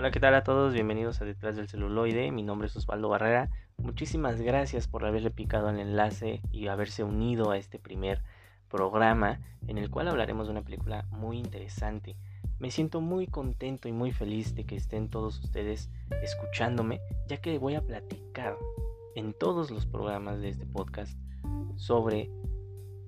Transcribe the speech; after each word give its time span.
Hola, 0.00 0.12
¿qué 0.12 0.18
tal 0.18 0.34
a 0.34 0.44
todos? 0.44 0.72
Bienvenidos 0.72 1.20
a 1.20 1.26
Detrás 1.26 1.56
del 1.56 1.68
Celuloide. 1.68 2.32
Mi 2.32 2.42
nombre 2.42 2.68
es 2.68 2.74
Osvaldo 2.74 3.10
Barrera. 3.10 3.50
Muchísimas 3.76 4.40
gracias 4.40 4.88
por 4.88 5.04
haberle 5.04 5.30
picado 5.30 5.68
el 5.68 5.78
enlace 5.78 6.40
y 6.50 6.68
haberse 6.68 7.04
unido 7.04 7.50
a 7.50 7.58
este 7.58 7.78
primer 7.78 8.22
programa 8.70 9.40
en 9.68 9.76
el 9.76 9.90
cual 9.90 10.08
hablaremos 10.08 10.46
de 10.46 10.52
una 10.52 10.62
película 10.62 11.04
muy 11.10 11.36
interesante. 11.36 12.16
Me 12.58 12.70
siento 12.70 13.02
muy 13.02 13.26
contento 13.26 13.88
y 13.88 13.92
muy 13.92 14.10
feliz 14.10 14.54
de 14.54 14.64
que 14.64 14.74
estén 14.74 15.10
todos 15.10 15.38
ustedes 15.44 15.90
escuchándome, 16.22 17.02
ya 17.28 17.36
que 17.42 17.58
voy 17.58 17.74
a 17.74 17.82
platicar 17.82 18.56
en 19.16 19.34
todos 19.34 19.70
los 19.70 19.84
programas 19.84 20.40
de 20.40 20.48
este 20.48 20.64
podcast 20.64 21.14
sobre 21.76 22.30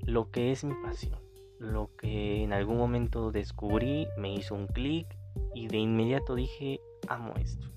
lo 0.03 0.31
que 0.31 0.53
es 0.53 0.63
mi 0.63 0.75
pasión, 0.75 1.19
lo 1.59 1.89
que 1.97 2.45
en 2.45 2.53
algún 2.53 2.77
momento 2.77 3.33
descubrí, 3.33 4.09
me 4.19 4.35
hizo 4.35 4.55
un 4.55 4.67
clic 4.67 5.07
y 5.55 5.69
de 5.69 5.79
inmediato 5.79 6.35
dije, 6.35 6.81
amo 7.09 7.35
esto, 7.37 7.71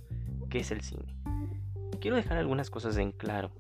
que 0.50 0.60
es 0.60 0.72
el 0.72 0.82
cine. 0.82 1.16
Quiero 2.00 2.18
dejar 2.18 2.38
algunas 2.38 2.70
cosas 2.70 2.98
en 2.98 3.12
claro. 3.12 3.52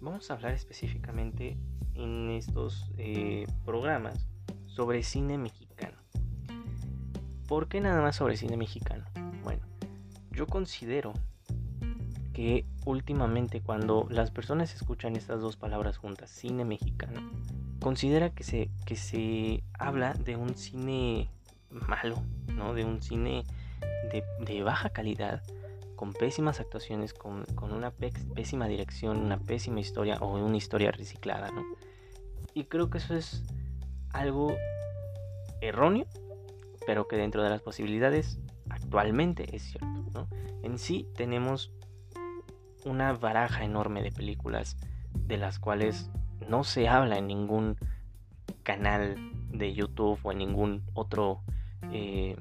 Vamos 0.00 0.30
a 0.30 0.34
hablar 0.34 0.52
específicamente 0.52 1.56
en 1.94 2.30
estos 2.30 2.90
eh, 2.98 3.46
programas 3.64 4.28
sobre 4.66 5.02
cine 5.02 5.38
mexicano. 5.38 5.96
¿Por 7.46 7.68
qué 7.68 7.80
nada 7.80 8.00
más 8.02 8.16
sobre 8.16 8.36
cine 8.36 8.56
mexicano? 8.56 9.04
Bueno, 9.42 9.62
yo 10.32 10.46
considero 10.46 11.12
que 12.32 12.66
últimamente 12.84 13.60
cuando 13.60 14.06
las 14.10 14.30
personas 14.30 14.74
escuchan 14.74 15.14
estas 15.14 15.40
dos 15.40 15.56
palabras 15.56 15.98
juntas, 15.98 16.30
cine 16.30 16.64
mexicano, 16.64 17.20
considera 17.80 18.30
que 18.30 18.44
se, 18.44 18.70
que 18.86 18.96
se 18.96 19.62
habla 19.78 20.14
de 20.14 20.36
un 20.36 20.56
cine 20.56 21.30
malo, 21.70 22.16
¿no? 22.54 22.74
De 22.74 22.84
un 22.84 23.00
cine 23.02 23.44
de, 24.38 24.62
baja 24.62 24.90
calidad, 24.90 25.42
con 25.96 26.12
pésimas 26.12 26.60
actuaciones, 26.60 27.14
con, 27.14 27.44
una 27.60 27.90
pésima 27.90 28.68
dirección, 28.68 29.18
una 29.18 29.38
pésima 29.38 29.80
historia 29.80 30.18
o 30.20 30.34
una 30.34 30.56
historia 30.56 30.90
reciclada, 30.90 31.50
¿no? 31.50 31.64
Y 32.52 32.64
creo 32.64 32.90
que 32.90 32.98
eso 32.98 33.14
es 33.14 33.42
algo 34.10 34.54
erróneo, 35.60 36.06
pero 36.86 37.08
que 37.08 37.16
dentro 37.16 37.42
de 37.42 37.50
las 37.50 37.62
posibilidades 37.62 38.38
actualmente 38.70 39.54
es 39.56 39.62
cierto, 39.62 40.04
¿no? 40.12 40.28
En 40.62 40.78
sí 40.78 41.08
tenemos 41.16 41.72
una 42.84 43.12
baraja 43.12 43.64
enorme 43.64 44.02
de 44.02 44.12
películas 44.12 44.76
de 45.14 45.38
las 45.38 45.58
cuales 45.58 46.10
no 46.48 46.64
se 46.64 46.88
habla 46.88 47.18
en 47.18 47.26
ningún 47.26 47.76
canal 48.62 49.16
de 49.50 49.72
YouTube 49.72 50.18
o 50.22 50.32
en 50.32 50.38
ningún 50.38 50.82
otro 50.94 51.42
eh, 51.92 52.36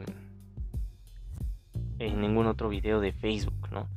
en 2.00 2.22
ningún 2.22 2.48
otro 2.48 2.70
video 2.70 3.00
de 3.00 3.12
Facebook, 3.12 3.70
¿no? 3.72 3.88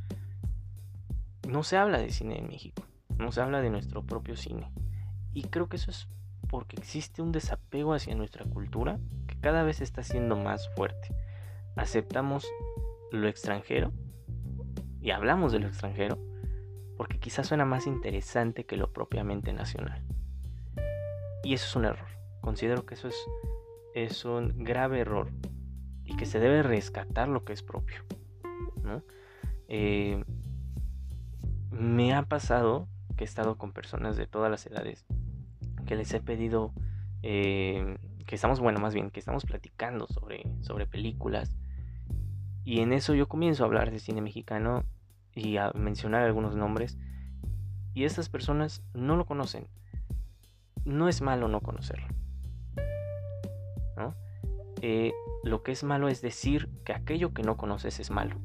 No 1.48 1.62
se 1.62 1.76
habla 1.76 1.98
de 1.98 2.10
cine 2.10 2.38
en 2.38 2.48
México, 2.48 2.82
no 3.18 3.32
se 3.32 3.40
habla 3.40 3.60
de 3.60 3.70
nuestro 3.70 4.02
propio 4.02 4.36
cine. 4.36 4.70
Y 5.32 5.44
creo 5.44 5.68
que 5.68 5.76
eso 5.76 5.90
es 5.90 6.08
porque 6.48 6.76
existe 6.76 7.22
un 7.22 7.32
desapego 7.32 7.94
hacia 7.94 8.14
nuestra 8.14 8.44
cultura 8.44 8.98
que 9.26 9.38
cada 9.38 9.62
vez 9.62 9.80
está 9.80 10.02
siendo 10.02 10.36
más 10.36 10.68
fuerte. 10.74 11.14
Aceptamos 11.76 12.46
lo 13.12 13.28
extranjero 13.28 13.92
y 15.00 15.10
hablamos 15.10 15.52
de 15.52 15.60
lo 15.60 15.68
extranjero 15.68 16.18
porque 16.96 17.18
quizás 17.18 17.46
suena 17.46 17.64
más 17.64 17.86
interesante 17.86 18.64
que 18.64 18.76
lo 18.76 18.92
propiamente 18.92 19.52
nacional. 19.52 20.02
Y 21.44 21.54
eso 21.54 21.66
es 21.66 21.76
un 21.76 21.84
error. 21.84 22.08
Considero 22.40 22.86
que 22.86 22.94
eso 22.94 23.08
es, 23.08 23.16
es 23.94 24.24
un 24.24 24.64
grave 24.64 25.00
error 25.00 25.30
y 26.06 26.16
que 26.16 26.26
se 26.26 26.40
debe 26.40 26.62
rescatar 26.62 27.28
lo 27.28 27.44
que 27.44 27.52
es 27.52 27.62
propio. 27.62 27.98
Eh, 29.68 30.24
me 31.70 32.14
ha 32.14 32.22
pasado 32.22 32.88
que 33.16 33.24
he 33.24 33.26
estado 33.26 33.58
con 33.58 33.72
personas 33.72 34.16
de 34.16 34.26
todas 34.26 34.50
las 34.50 34.64
edades 34.66 35.04
que 35.86 35.96
les 35.96 36.12
he 36.14 36.20
pedido 36.20 36.72
eh, 37.22 37.98
que 38.26 38.34
estamos, 38.34 38.60
bueno, 38.60 38.80
más 38.80 38.92
bien, 38.92 39.10
que 39.10 39.20
estamos 39.20 39.44
platicando 39.44 40.06
sobre, 40.08 40.44
sobre 40.60 40.86
películas. 40.86 41.56
Y 42.64 42.80
en 42.80 42.92
eso 42.92 43.14
yo 43.14 43.28
comienzo 43.28 43.62
a 43.62 43.66
hablar 43.66 43.90
de 43.90 44.00
cine 44.00 44.20
mexicano 44.20 44.84
y 45.34 45.56
a 45.56 45.70
mencionar 45.72 46.22
algunos 46.22 46.56
nombres. 46.56 46.98
Y 47.94 48.04
estas 48.04 48.28
personas 48.28 48.82
no 48.94 49.16
lo 49.16 49.24
conocen. 49.24 49.68
No 50.84 51.08
es 51.08 51.22
malo 51.22 51.48
no 51.48 51.60
conocerlo. 51.60 52.06
Eh, 54.82 55.12
lo 55.42 55.62
que 55.62 55.72
es 55.72 55.84
malo 55.84 56.08
es 56.08 56.20
decir 56.20 56.68
que 56.84 56.92
aquello 56.92 57.32
que 57.32 57.42
no 57.42 57.56
conoces 57.56 58.00
es 58.00 58.10
malo. 58.10 58.36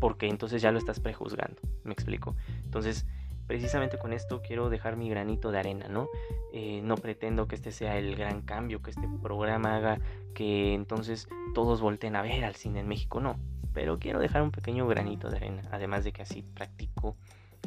Porque 0.00 0.28
entonces 0.28 0.62
ya 0.62 0.72
lo 0.72 0.78
estás 0.78 1.00
prejuzgando. 1.00 1.60
¿Me 1.84 1.92
explico? 1.92 2.36
Entonces, 2.64 3.06
precisamente 3.46 3.98
con 3.98 4.12
esto 4.12 4.42
quiero 4.42 4.68
dejar 4.68 4.96
mi 4.96 5.08
granito 5.08 5.50
de 5.50 5.58
arena, 5.58 5.88
¿no? 5.88 6.08
Eh, 6.52 6.80
no 6.82 6.96
pretendo 6.96 7.48
que 7.48 7.54
este 7.54 7.72
sea 7.72 7.98
el 7.98 8.16
gran 8.16 8.42
cambio, 8.42 8.82
que 8.82 8.90
este 8.90 9.08
programa 9.22 9.76
haga 9.76 10.00
que 10.34 10.74
entonces 10.74 11.28
todos 11.54 11.80
volteen 11.80 12.16
a 12.16 12.22
ver 12.22 12.44
al 12.44 12.56
cine 12.56 12.80
en 12.80 12.88
México, 12.88 13.20
no. 13.20 13.38
Pero 13.72 13.98
quiero 13.98 14.20
dejar 14.20 14.42
un 14.42 14.50
pequeño 14.50 14.86
granito 14.86 15.30
de 15.30 15.36
arena, 15.36 15.62
además 15.70 16.04
de 16.04 16.12
que 16.12 16.22
así 16.22 16.42
practico 16.42 17.16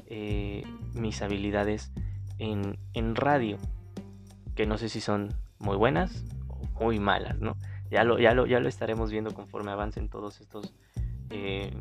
eh, 0.07 0.63
mis 0.93 1.21
habilidades 1.21 1.91
en, 2.37 2.77
en 2.93 3.15
radio, 3.15 3.57
que 4.55 4.65
no 4.65 4.77
sé 4.77 4.89
si 4.89 5.01
son 5.01 5.33
muy 5.59 5.77
buenas 5.77 6.25
muy 6.79 6.99
malas, 6.99 7.39
¿no? 7.39 7.57
Ya 7.89 8.03
lo, 8.03 8.19
ya 8.19 8.33
lo, 8.33 8.45
ya 8.45 8.59
lo 8.59 8.69
estaremos 8.69 9.11
viendo 9.11 9.33
conforme 9.33 9.71
avancen 9.71 10.09
todos 10.09 10.41
estos 10.41 10.73
eh, 11.29 11.71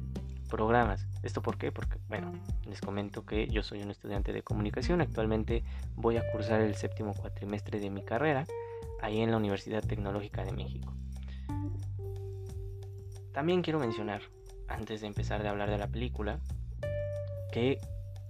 programas. 0.49 1.07
¿Esto 1.23 1.43
por 1.43 1.59
qué? 1.59 1.71
Porque, 1.71 1.99
bueno, 2.09 2.33
les 2.67 2.81
comento 2.81 3.25
que 3.25 3.47
yo 3.49 3.63
soy 3.63 3.83
un 3.83 3.91
estudiante 3.91 4.33
de 4.33 4.43
comunicación. 4.43 5.01
Actualmente 5.01 5.63
voy 5.95 6.17
a 6.17 6.31
cursar 6.33 6.61
el 6.61 6.75
séptimo 6.75 7.15
cuatrimestre 7.15 7.79
de 7.79 7.91
mi 7.91 8.03
carrera 8.03 8.47
ahí 9.01 9.21
en 9.21 9.31
la 9.31 9.37
Universidad 9.37 9.83
Tecnológica 9.83 10.45
de 10.45 10.53
México. 10.53 10.93
También 13.33 13.63
quiero 13.63 13.79
mencionar, 13.79 14.23
antes 14.67 15.03
de 15.03 15.07
empezar 15.07 15.43
de 15.43 15.49
hablar 15.49 15.71
de 15.71 15.79
la 15.79 15.87
película, 15.87 16.41
que 17.53 17.79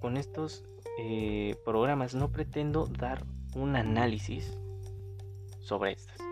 con 0.01 0.17
estos 0.17 0.65
eh, 0.99 1.57
programas 1.65 2.15
no 2.15 2.31
pretendo 2.31 2.87
dar 2.87 3.25
un 3.55 3.77
análisis 3.77 4.53
sobre 5.61 5.93
estas 5.93 6.28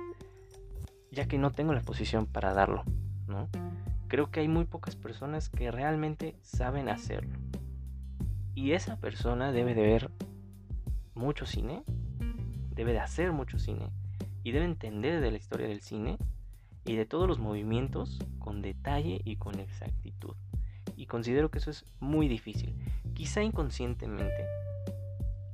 ya 1.17 1.27
que 1.27 1.39
no 1.39 1.51
tengo 1.51 1.73
la 1.73 1.81
posición 1.81 2.27
para 2.27 2.53
darlo, 2.53 2.85
¿no? 3.27 3.49
Creo 4.07 4.31
que 4.31 4.41
hay 4.41 4.49
muy 4.49 4.67
pocas 4.67 4.97
personas 4.97 5.49
que 5.49 5.71
realmente 5.71 6.37
saben 6.43 6.91
hacerlo. 6.91 7.39
Y 8.55 8.73
esa 8.73 9.01
persona 9.01 9.51
debe 9.51 9.75
de 9.75 9.83
ver 9.83 10.11
mucho 11.15 11.47
cine, 11.47 11.83
debe 12.75 12.93
de 12.93 13.01
hacer 13.01 13.33
mucho 13.33 13.59
cine 13.59 13.91
y 14.45 14.53
debe 14.53 14.67
entender 14.67 15.23
de 15.23 15.31
la 15.31 15.39
historia 15.39 15.67
del 15.67 15.81
cine 15.81 16.19
y 16.85 16.97
de 16.97 17.07
todos 17.07 17.27
los 17.27 17.39
movimientos 17.39 18.19
con 18.39 18.61
detalle 18.61 19.23
y 19.25 19.37
con 19.37 19.59
exactitud. 19.59 20.37
Y 20.97 21.07
considero 21.07 21.51
que 21.51 21.59
eso 21.59 21.71
es 21.71 21.87
muy 21.99 22.29
difícil. 22.29 22.75
Quizá 23.15 23.43
inconscientemente 23.43 24.45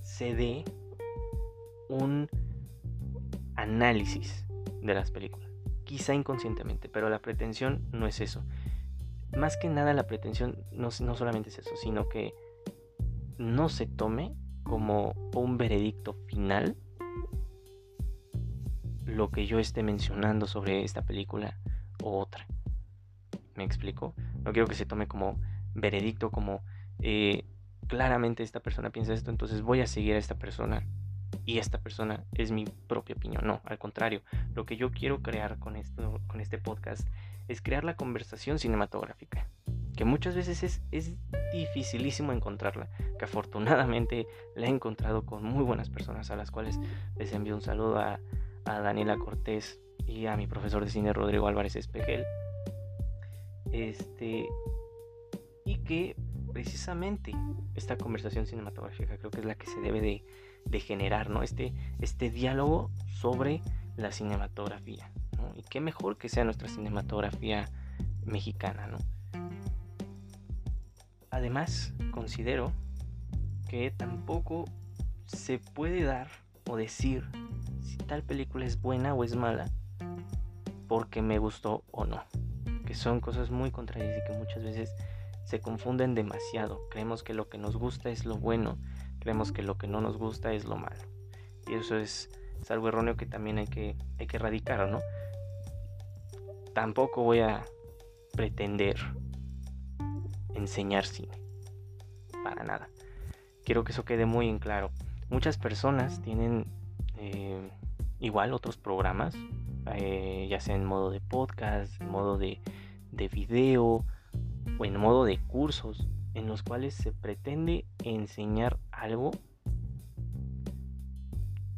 se 0.03 0.35
dé 0.35 0.65
un 1.89 2.29
análisis 3.55 4.45
de 4.83 4.95
las 4.95 5.13
películas 5.13 5.52
quizá 5.93 6.15
inconscientemente, 6.15 6.89
pero 6.89 7.11
la 7.11 7.19
pretensión 7.19 7.87
no 7.93 8.07
es 8.07 8.23
eso. 8.23 8.43
Más 9.37 9.59
que 9.59 9.69
nada 9.69 9.93
la 9.93 10.07
pretensión 10.07 10.57
no, 10.73 10.89
no 11.01 11.15
solamente 11.15 11.51
es 11.51 11.59
eso, 11.59 11.77
sino 11.77 12.09
que 12.09 12.33
no 13.37 13.69
se 13.69 13.87
tome 13.87 14.35
como 14.63 15.13
un 15.37 15.59
veredicto 15.59 16.15
final 16.29 16.79
lo 19.05 19.31
que 19.31 19.45
yo 19.45 19.59
esté 19.59 19.83
mencionando 19.83 20.47
sobre 20.47 20.83
esta 20.83 21.03
película 21.03 21.59
o 22.03 22.21
otra. 22.21 22.47
¿Me 23.55 23.65
explico? 23.65 24.15
No 24.45 24.55
quiero 24.55 24.69
que 24.69 24.75
se 24.75 24.87
tome 24.87 25.07
como 25.07 25.39
veredicto, 25.75 26.31
como 26.31 26.65
eh, 27.01 27.45
claramente 27.87 28.43
esta 28.43 28.61
persona 28.61 28.89
piensa 28.89 29.13
esto, 29.13 29.31
entonces 29.31 29.61
voy 29.61 29.83
a 29.83 29.87
seguir 29.87 30.15
a 30.15 30.19
esta 30.19 30.39
persona 30.39 30.87
y 31.45 31.59
esta 31.59 31.79
persona 31.79 32.25
es 32.35 32.53
mi 32.53 32.65
propia 32.65 33.17
opinión. 33.17 33.47
No, 33.47 33.61
al 33.65 33.79
contrario, 33.79 34.23
lo 34.55 34.65
que 34.65 34.77
yo 34.77 34.91
quiero 34.91 35.23
crear 35.23 35.59
con, 35.59 35.77
esto, 35.77 36.21
con 36.27 36.41
este 36.41 36.59
podcast 36.59 37.07
es 37.49 37.61
crear 37.61 37.85
la 37.85 37.97
conversación 37.97 38.59
cinematográfica, 38.59 39.47
que 39.97 40.05
muchas 40.05 40.37
veces 40.37 40.63
es, 40.63 40.83
es 40.91 41.17
dificilísimo 41.53 42.33
encontrarla, 42.33 42.89
que 43.19 43.25
afortunadamente 43.25 44.27
la 44.55 44.67
he 44.67 44.71
encontrado 44.71 45.27
con 45.27 45.45
muy 45.45 45.65
buenas 45.65 45.91
personas 45.91 46.31
a 46.31 46.37
las 46.37 46.51
cuales 46.51 46.79
les 47.17 47.33
envío 47.33 47.55
un 47.55 47.63
saludo 47.63 47.99
a, 47.99 48.21
a 48.65 48.81
Daniela 48.81 49.19
Cortés 49.19 49.81
y 50.07 50.27
a 50.27 50.37
mi 50.37 50.47
profesor 50.47 50.85
de 50.85 50.91
cine 50.91 51.13
Rodrigo 51.13 51.47
Álvarez 51.47 51.77
Espejel. 51.77 52.25
Este, 53.73 54.47
y 55.65 55.79
que 55.79 56.17
precisamente 56.53 57.33
esta 57.75 57.97
conversación 57.97 58.47
cinematográfica 58.47 59.17
creo 59.17 59.31
que 59.31 59.41
es 59.41 59.47
la 59.47 59.55
que 59.55 59.67
se 59.67 59.81
debe 59.81 60.01
de, 60.01 60.25
de 60.65 60.81
generar, 60.81 61.31
¿no? 61.31 61.43
Este, 61.43 61.73
este 62.01 62.31
diálogo 62.31 62.91
sobre 63.07 63.63
la 63.97 64.13
cinematografía, 64.13 65.11
Y 65.57 65.63
qué 65.63 65.81
mejor 65.81 66.17
que 66.17 66.29
sea 66.29 66.45
nuestra 66.45 66.69
cinematografía 66.69 67.69
mexicana, 68.25 68.87
¿no? 68.87 68.99
Además, 71.31 71.93
considero 72.11 72.73
que 73.69 73.91
tampoco 73.91 74.67
se 75.27 75.59
puede 75.59 76.03
dar 76.03 76.29
o 76.69 76.77
decir 76.77 77.25
si 77.81 77.97
tal 77.97 78.23
película 78.23 78.67
es 78.67 78.81
buena 78.81 79.15
o 79.15 79.25
es 79.25 79.35
mala 79.35 79.71
porque 80.89 81.23
me 81.23 81.39
gustó 81.39 81.85
o 81.91 82.05
no. 82.05 82.23
Que 82.85 82.95
son 82.95 83.21
cosas 83.21 83.51
muy 83.51 83.71
contrarias 83.71 84.19
y 84.19 84.31
que 84.31 84.39
muchas 84.39 84.63
veces 84.63 84.95
se 85.45 85.59
confunden 85.59 86.15
demasiado. 86.15 86.87
Creemos 86.91 87.23
que 87.23 87.33
lo 87.33 87.49
que 87.49 87.57
nos 87.57 87.77
gusta 87.77 88.11
es 88.11 88.27
lo 88.27 88.37
bueno, 88.37 88.77
creemos 89.23 89.53
que 89.53 89.63
lo 89.63 89.79
que 89.79 89.87
no 89.87 90.01
nos 90.01 90.17
gusta 90.17 90.53
es 90.53 90.65
lo 90.65 90.77
malo. 90.77 91.01
Y 91.69 91.75
eso 91.75 91.97
es, 91.97 92.29
algo 92.69 92.89
erróneo 92.89 93.17
que 93.17 93.25
también 93.25 93.59
hay 93.59 93.69
que, 93.69 93.97
hay 94.19 94.27
que 94.27 94.37
erradicar, 94.37 94.89
¿no? 94.89 94.99
Tampoco 96.75 97.23
voy 97.23 97.39
a 97.39 97.65
pretender 98.33 98.97
enseñar 100.55 101.07
cine. 101.07 101.39
Para 102.43 102.65
nada. 102.65 102.89
Quiero 103.65 103.85
que 103.85 103.93
eso 103.93 104.05
quede 104.05 104.27
muy 104.27 104.49
en 104.49 104.59
claro. 104.59 104.91
Muchas 105.31 105.57
personas 105.57 106.21
tienen 106.21 106.67
eh, 107.17 107.71
igual 108.19 108.53
otros 108.53 108.77
programas, 108.77 109.37
eh, 109.95 110.49
ya 110.51 110.59
sea 110.59 110.75
en 110.75 110.85
modo 110.85 111.11
de 111.11 111.21
podcast, 111.21 112.01
en 112.01 112.11
modo 112.11 112.39
de, 112.39 112.61
de 113.13 113.29
video 113.29 114.05
o 114.79 114.85
en 114.85 114.97
modo 114.97 115.25
de 115.25 115.39
cursos, 115.39 116.09
en 116.35 116.49
los 116.49 116.65
cuales 116.65 116.95
se 116.95 117.13
pretende 117.13 117.85
enseñar 118.03 118.79
algo 119.03 119.33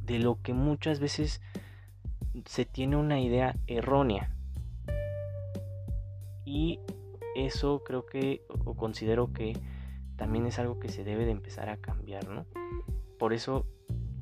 de 0.05 0.19
lo 0.19 0.43
que 0.43 0.53
muchas 0.53 1.00
veces 1.00 1.41
se 2.44 2.65
tiene 2.67 2.97
una 2.97 3.21
idea 3.21 3.56
errónea. 3.67 4.31
Y 6.44 6.81
eso 7.35 7.82
creo 7.85 8.05
que, 8.05 8.43
o 8.65 8.75
considero 8.75 9.32
que 9.32 9.55
también 10.17 10.47
es 10.47 10.59
algo 10.59 10.79
que 10.79 10.88
se 10.88 11.05
debe 11.05 11.25
de 11.25 11.32
empezar 11.32 11.71
a 11.71 11.79
cambiar, 11.79 12.29
¿no? 12.29 12.44
Por 13.19 13.32
eso 13.32 13.67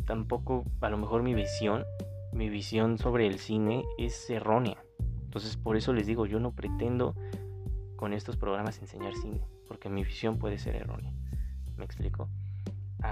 tampoco, 0.07 0.65
a 0.81 0.89
lo 0.89 0.99
mejor 0.99 1.23
mi 1.23 1.35
visión, 1.35 1.85
mi 2.33 2.49
visión 2.49 2.99
sobre 2.99 3.27
el 3.27 3.39
cine 3.39 3.85
es 3.99 4.31
errónea. 4.31 4.83
Entonces 5.25 5.57
por 5.57 5.77
eso 5.77 5.93
les 5.93 6.07
digo, 6.07 6.27
yo 6.27 6.39
no 6.39 6.53
pretendo 6.53 7.17
con 7.97 8.13
estos 8.13 8.37
programas 8.37 8.79
enseñar 8.79 9.15
cine, 9.15 9.45
porque 9.67 9.89
mi 9.89 10.05
visión 10.05 10.39
puede 10.39 10.59
ser 10.59 10.77
errónea. 10.77 11.13
¿Me 11.77 11.85
explico? 11.85 12.29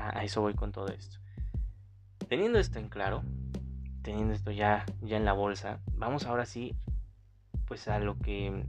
A, 0.09 0.25
eso 0.25 0.41
voy 0.41 0.55
con 0.55 0.73
todo 0.73 0.89
esto. 0.89 1.19
Teniendo 2.29 2.59
esto 2.59 2.79
en 2.79 2.89
claro, 2.89 3.23
teniendo 4.03 4.35
esto 4.35 4.51
ya, 4.51 4.87
ya 5.03 5.17
en 5.17 5.25
la 5.25 5.33
bolsa, 5.33 5.81
vamos 5.95 6.27
ahora 6.27 6.47
sí, 6.47 6.75
pues 7.67 7.89
a 7.89 7.99
lo 7.99 8.19
que 8.19 8.65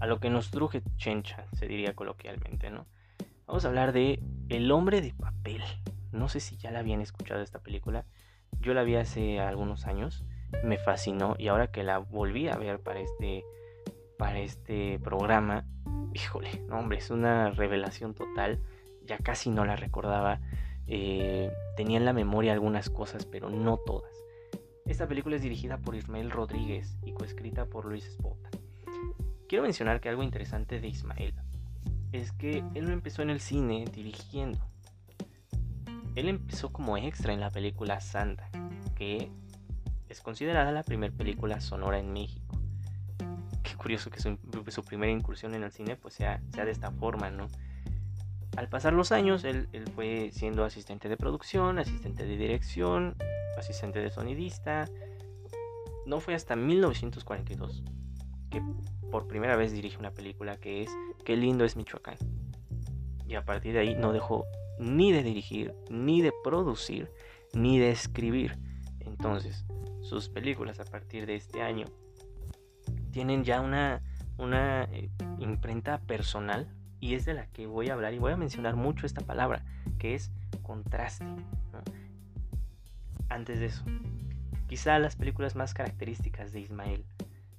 a 0.00 0.06
lo 0.06 0.18
que 0.18 0.30
nos 0.30 0.50
truje 0.50 0.82
Chencha, 0.96 1.46
se 1.52 1.68
diría 1.68 1.94
coloquialmente, 1.94 2.70
¿no? 2.70 2.86
Vamos 3.46 3.64
a 3.64 3.68
hablar 3.68 3.92
de 3.92 4.20
El 4.48 4.72
hombre 4.72 5.00
de 5.00 5.14
papel. 5.14 5.62
No 6.10 6.28
sé 6.28 6.40
si 6.40 6.56
ya 6.56 6.70
la 6.70 6.80
habían 6.80 7.00
escuchado 7.00 7.40
esta 7.40 7.60
película. 7.60 8.04
Yo 8.60 8.74
la 8.74 8.82
vi 8.82 8.96
hace 8.96 9.38
algunos 9.38 9.86
años, 9.86 10.24
me 10.64 10.78
fascinó 10.78 11.36
y 11.38 11.48
ahora 11.48 11.70
que 11.70 11.84
la 11.84 11.98
volví 11.98 12.48
a 12.48 12.56
ver 12.56 12.80
para 12.80 13.00
este 13.00 13.44
para 14.18 14.38
este 14.38 14.98
programa, 15.00 15.64
híjole, 16.14 16.62
no 16.68 16.78
hombre, 16.78 16.98
es 16.98 17.10
una 17.10 17.50
revelación 17.50 18.14
total. 18.14 18.60
Ya 19.06 19.18
casi 19.18 19.50
no 19.50 19.64
la 19.64 19.76
recordaba. 19.76 20.40
Eh, 20.86 21.50
tenía 21.76 21.98
en 21.98 22.04
la 22.04 22.12
memoria 22.12 22.52
algunas 22.52 22.90
cosas, 22.90 23.26
pero 23.26 23.50
no 23.50 23.78
todas. 23.78 24.12
Esta 24.86 25.06
película 25.06 25.36
es 25.36 25.42
dirigida 25.42 25.78
por 25.78 25.94
Ismael 25.94 26.30
Rodríguez 26.30 26.98
y 27.04 27.12
coescrita 27.12 27.66
por 27.66 27.84
Luis 27.84 28.06
Espota. 28.06 28.50
Quiero 29.48 29.62
mencionar 29.62 30.00
que 30.00 30.08
algo 30.08 30.22
interesante 30.22 30.80
de 30.80 30.88
Ismael 30.88 31.34
es 32.12 32.32
que 32.32 32.64
él 32.74 32.84
no 32.84 32.92
empezó 32.92 33.22
en 33.22 33.30
el 33.30 33.40
cine 33.40 33.84
dirigiendo. 33.92 34.58
Él 36.14 36.28
empezó 36.28 36.72
como 36.72 36.96
extra 36.96 37.32
en 37.32 37.40
la 37.40 37.50
película 37.50 38.00
Santa, 38.00 38.50
que 38.94 39.30
es 40.08 40.20
considerada 40.20 40.72
la 40.72 40.82
primera 40.82 41.14
película 41.14 41.60
sonora 41.60 41.98
en 41.98 42.12
México. 42.12 42.58
Qué 43.62 43.74
curioso 43.76 44.10
que 44.10 44.20
su, 44.20 44.84
primera 44.84 45.10
incursión 45.10 45.54
en 45.54 45.62
el 45.62 45.72
cine 45.72 45.96
pues 45.96 46.14
sea, 46.14 46.42
sea, 46.52 46.64
de 46.66 46.72
esta 46.72 46.90
forma, 46.90 47.30
¿no? 47.30 47.48
Al 48.56 48.68
pasar 48.68 48.92
los 48.92 49.12
años, 49.12 49.44
él, 49.44 49.68
fue 49.94 50.30
siendo 50.32 50.64
asistente 50.64 51.08
de 51.08 51.16
producción, 51.16 51.78
asistente 51.78 52.26
de 52.26 52.36
dirección, 52.36 53.16
asistente 53.56 54.00
de 54.00 54.10
sonidista. 54.10 54.88
No 56.04 56.20
fue 56.20 56.34
hasta 56.34 56.54
1942 56.54 57.82
que 58.50 58.62
por 59.10 59.26
primera 59.26 59.56
vez 59.56 59.72
dirige 59.72 59.96
una 59.96 60.10
película 60.10 60.58
que 60.58 60.82
es 60.82 60.90
Qué 61.24 61.36
lindo 61.36 61.64
es 61.64 61.76
Michoacán. 61.76 62.16
Y 63.26 63.34
a 63.36 63.44
partir 63.44 63.72
de 63.72 63.80
ahí 63.80 63.94
no 63.94 64.12
dejó 64.12 64.44
ni 64.78 65.12
de 65.12 65.22
dirigir, 65.22 65.74
ni 65.88 66.20
de 66.20 66.32
producir, 66.44 67.10
ni 67.54 67.78
de 67.78 67.90
escribir. 67.90 68.58
Entonces, 69.00 69.64
sus 70.02 70.28
películas 70.28 70.80
a 70.80 70.84
partir 70.84 71.24
de 71.24 71.36
este 71.36 71.62
año 71.62 71.86
tienen 73.12 73.44
ya 73.44 73.60
una, 73.60 74.02
una 74.36 74.84
eh, 74.84 75.10
imprenta 75.38 75.98
personal 76.00 76.68
y 77.02 77.16
es 77.16 77.24
de 77.24 77.34
la 77.34 77.46
que 77.46 77.66
voy 77.66 77.90
a 77.90 77.94
hablar 77.94 78.14
y 78.14 78.20
voy 78.20 78.30
a 78.30 78.36
mencionar 78.36 78.76
mucho 78.76 79.06
esta 79.06 79.22
palabra, 79.22 79.64
que 79.98 80.14
es 80.14 80.30
contraste. 80.62 81.26
Antes 83.28 83.58
de 83.58 83.66
eso, 83.66 83.82
quizá 84.68 85.00
las 85.00 85.16
películas 85.16 85.56
más 85.56 85.74
características 85.74 86.52
de 86.52 86.60
Ismael 86.60 87.04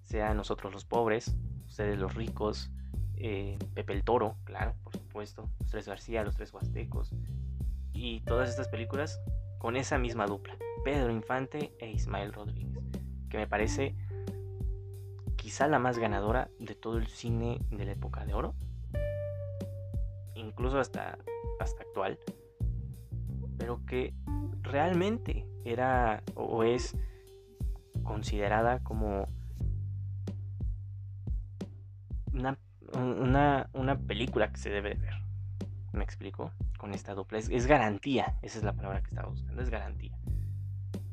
sean 0.02 0.38
Nosotros 0.38 0.72
los 0.72 0.86
pobres, 0.86 1.36
Ustedes 1.68 2.00
los 2.00 2.16
ricos, 2.16 2.72
eh, 3.18 3.60
Pepe 3.74 3.92
el 3.92 4.06
Toro, 4.06 4.38
claro, 4.46 4.76
por 4.82 4.94
supuesto, 4.94 5.50
Los 5.60 5.72
Tres 5.72 5.88
García, 5.90 6.24
Los 6.24 6.36
Tres 6.36 6.54
Huastecos, 6.54 7.12
y 7.92 8.22
todas 8.22 8.50
estas 8.50 8.70
películas 8.70 9.20
con 9.58 9.76
esa 9.76 9.98
misma 9.98 10.26
dupla, 10.26 10.56
Pedro 10.86 11.12
Infante 11.12 11.74
e 11.80 11.92
Ismael 11.92 12.32
Rodríguez, 12.32 12.82
que 13.30 13.40
me 13.40 13.48
parece 13.48 13.94
quizá 15.36 15.68
la 15.68 15.80
más 15.80 15.98
ganadora 15.98 16.50
de 16.60 16.76
todo 16.76 16.98
el 16.98 17.08
cine 17.08 17.60
de 17.72 17.84
la 17.84 17.92
época 17.92 18.26
de 18.26 18.34
oro, 18.34 18.56
incluso 20.54 20.80
hasta, 20.80 21.18
hasta 21.60 21.84
actual, 21.84 22.18
pero 23.58 23.86
que 23.86 24.14
realmente 24.62 25.46
era 25.66 26.24
o 26.36 26.64
es 26.64 26.96
considerada 28.04 28.80
como 28.84 29.28
una, 32.34 32.58
una, 33.74 34.00
película 34.08 34.52
que 34.52 34.58
se 34.58 34.70
debe 34.70 34.96
ver. 34.96 35.14
¿Me 35.92 36.04
explico? 36.04 36.52
Con 36.78 36.94
esta 36.94 37.14
dupla. 37.14 37.38
Es, 37.38 37.68
garantía. 37.68 38.38
Esa 38.42 38.58
es 38.58 38.64
la 38.64 38.74
palabra 38.74 39.02
que 39.02 39.10
estaba 39.10 39.30
buscando. 39.30 39.62
Es 39.62 39.70
garantía. 39.70 40.18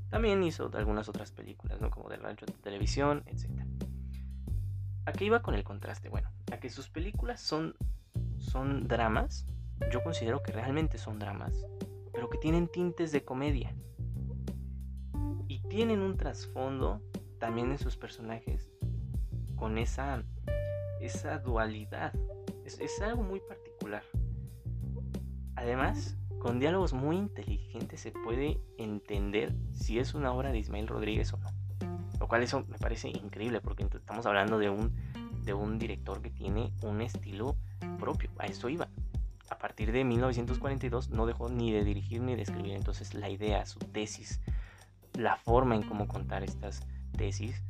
También 0.08 0.42
hizo 0.42 0.70
algunas 0.74 1.08
otras 1.08 1.30
películas, 1.30 1.80
¿no? 1.80 1.90
Como 1.90 2.08
de 2.08 2.16
rancho 2.16 2.46
de 2.46 2.52
televisión, 2.54 3.22
etc. 3.26 3.50
¿A 5.04 5.12
qué 5.12 5.26
iba 5.26 5.42
con 5.42 5.54
el 5.54 5.62
contraste? 5.62 6.08
Bueno, 6.08 6.30
a 6.52 6.58
que 6.58 6.68
sus 6.68 6.88
películas 6.88 7.40
son, 7.40 7.76
son 8.40 8.88
dramas. 8.88 9.46
Yo 9.92 10.02
considero 10.02 10.42
que 10.42 10.52
realmente 10.52 10.98
son 10.98 11.18
dramas. 11.18 11.64
Pero 12.12 12.28
que 12.28 12.38
tienen 12.38 12.66
tintes 12.68 13.12
de 13.12 13.24
comedia. 13.24 13.74
Y 15.46 15.60
tienen 15.68 16.00
un 16.00 16.16
trasfondo 16.16 17.00
también 17.38 17.70
en 17.70 17.78
sus 17.78 17.96
personajes. 17.96 18.70
Con 19.56 19.78
esa 19.78 20.24
esa 21.00 21.38
dualidad. 21.38 22.12
Es, 22.64 23.00
algo 23.00 23.22
muy 23.22 23.40
particular. 23.40 24.04
Además, 25.56 26.16
con 26.38 26.60
diálogos 26.60 26.92
muy 26.92 27.16
inteligentes 27.16 28.00
se 28.00 28.12
puede 28.12 28.60
entender 28.78 29.54
si 29.72 29.98
es 29.98 30.14
una 30.14 30.32
obra 30.32 30.52
de 30.52 30.58
Ismael 30.58 30.86
Rodríguez 30.86 31.32
o 31.32 31.38
no. 31.38 31.48
Lo 32.20 32.28
cual 32.28 32.42
eso 32.42 32.64
me 32.68 32.78
parece 32.78 33.08
increíble 33.08 33.60
porque 33.60 33.82
estamos 33.82 34.26
hablando 34.26 34.58
de 34.58 34.70
un, 34.70 34.94
de 35.42 35.52
un 35.52 35.78
director 35.78 36.22
que 36.22 36.30
tiene 36.30 36.72
un 36.82 37.00
estilo 37.00 37.56
propio. 38.00 38.30
A 38.38 38.46
eso 38.46 38.68
iba. 38.68 38.88
A 39.50 39.58
partir 39.58 39.92
de 39.92 40.04
1942 40.04 41.10
no 41.10 41.26
dejó 41.26 41.48
ni 41.48 41.72
de 41.72 41.84
dirigir 41.84 42.22
ni 42.22 42.34
de 42.34 42.42
escribir. 42.42 42.74
Entonces 42.74 43.14
la 43.14 43.28
idea, 43.28 43.66
su 43.66 43.78
tesis, 43.78 44.40
la 45.14 45.36
forma 45.36 45.74
en 45.74 45.82
cómo 45.82 46.08
contar 46.08 46.42
estas 46.42 46.86
tesis, 47.16 47.62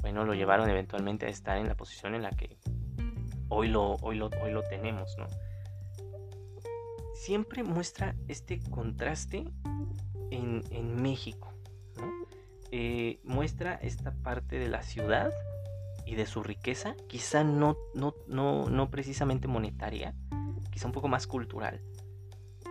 bueno, 0.00 0.24
lo 0.24 0.34
llevaron 0.34 0.68
eventualmente 0.68 1.26
a 1.26 1.28
estar 1.28 1.58
en 1.58 1.66
la 1.66 1.76
posición 1.76 2.14
en 2.14 2.22
la 2.22 2.30
que 2.30 2.58
hoy 3.48 3.68
lo, 3.68 3.94
hoy 4.02 4.16
lo, 4.16 4.30
hoy 4.42 4.52
lo 4.52 4.62
tenemos, 4.62 5.16
¿no? 5.18 5.26
Siempre 7.14 7.62
muestra 7.62 8.14
este 8.28 8.60
contraste 8.60 9.50
en, 10.30 11.02
México, 11.02 11.52
¿no? 11.96 12.12
Eh, 12.70 13.20
muestra 13.24 13.74
esta 13.74 14.12
parte 14.12 14.58
de 14.58 14.68
la 14.68 14.82
ciudad 14.82 15.30
y 16.06 16.14
de 16.14 16.26
su 16.26 16.42
riqueza, 16.42 16.94
quizá 17.08 17.44
no, 17.44 17.76
no, 17.94 18.14
no, 18.26 18.68
no 18.68 18.90
precisamente 18.90 19.48
monetaria, 19.48 20.14
quizá 20.70 20.86
un 20.86 20.92
poco 20.92 21.08
más 21.08 21.26
cultural, 21.26 21.80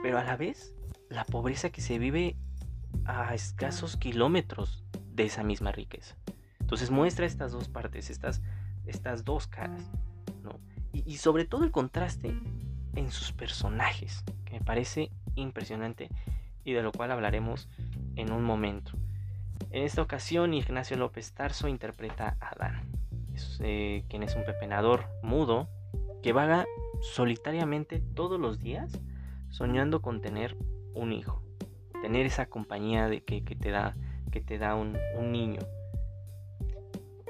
pero 0.01 0.17
a 0.17 0.23
la 0.23 0.37
vez 0.37 0.75
la 1.09 1.25
pobreza 1.25 1.69
que 1.69 1.81
se 1.81 1.99
vive 1.99 2.35
a 3.05 3.33
escasos 3.33 3.97
kilómetros 3.97 4.83
de 5.13 5.25
esa 5.25 5.43
misma 5.43 5.71
riqueza. 5.71 6.15
Entonces 6.59 6.91
muestra 6.91 7.25
estas 7.25 7.51
dos 7.51 7.69
partes, 7.69 8.09
estas 8.09 8.41
estas 8.85 9.23
dos 9.23 9.47
caras, 9.47 9.81
¿no? 10.43 10.59
Y, 10.91 11.17
sobre 11.17 11.45
todo 11.45 11.63
el 11.63 11.71
contraste 11.71 12.35
en 12.95 13.11
sus 13.11 13.31
personajes, 13.31 14.23
que 14.45 14.53
me 14.53 14.61
parece 14.61 15.11
impresionante 15.35 16.09
y 16.63 16.73
de 16.73 16.83
lo 16.83 16.91
cual 16.91 17.11
hablaremos 17.11 17.67
en 18.15 18.31
un 18.31 18.43
momento. 18.43 18.93
En 19.71 19.83
esta 19.83 20.01
ocasión, 20.01 20.53
Ignacio 20.53 20.97
López 20.97 21.33
Tarso 21.33 21.67
interpreta 21.67 22.37
a 22.39 22.49
Adán, 22.49 22.83
eh, 23.59 24.03
quien 24.09 24.23
es 24.23 24.35
un 24.35 24.45
pepenador 24.45 25.05
mudo 25.21 25.69
que 26.21 26.33
vaga 26.33 26.65
solitariamente 27.01 27.99
todos 27.99 28.39
los 28.39 28.59
días 28.59 28.99
soñando 29.49 30.01
con 30.01 30.21
tener 30.21 30.57
un 30.93 31.11
hijo, 31.11 31.43
tener 32.01 32.25
esa 32.25 32.47
compañía 32.47 33.07
de 33.07 33.23
que, 33.23 33.41
te 33.41 33.71
da, 33.71 33.95
que 34.31 34.41
te 34.41 34.57
da 34.57 34.75
un, 34.75 34.97
niño 35.31 35.61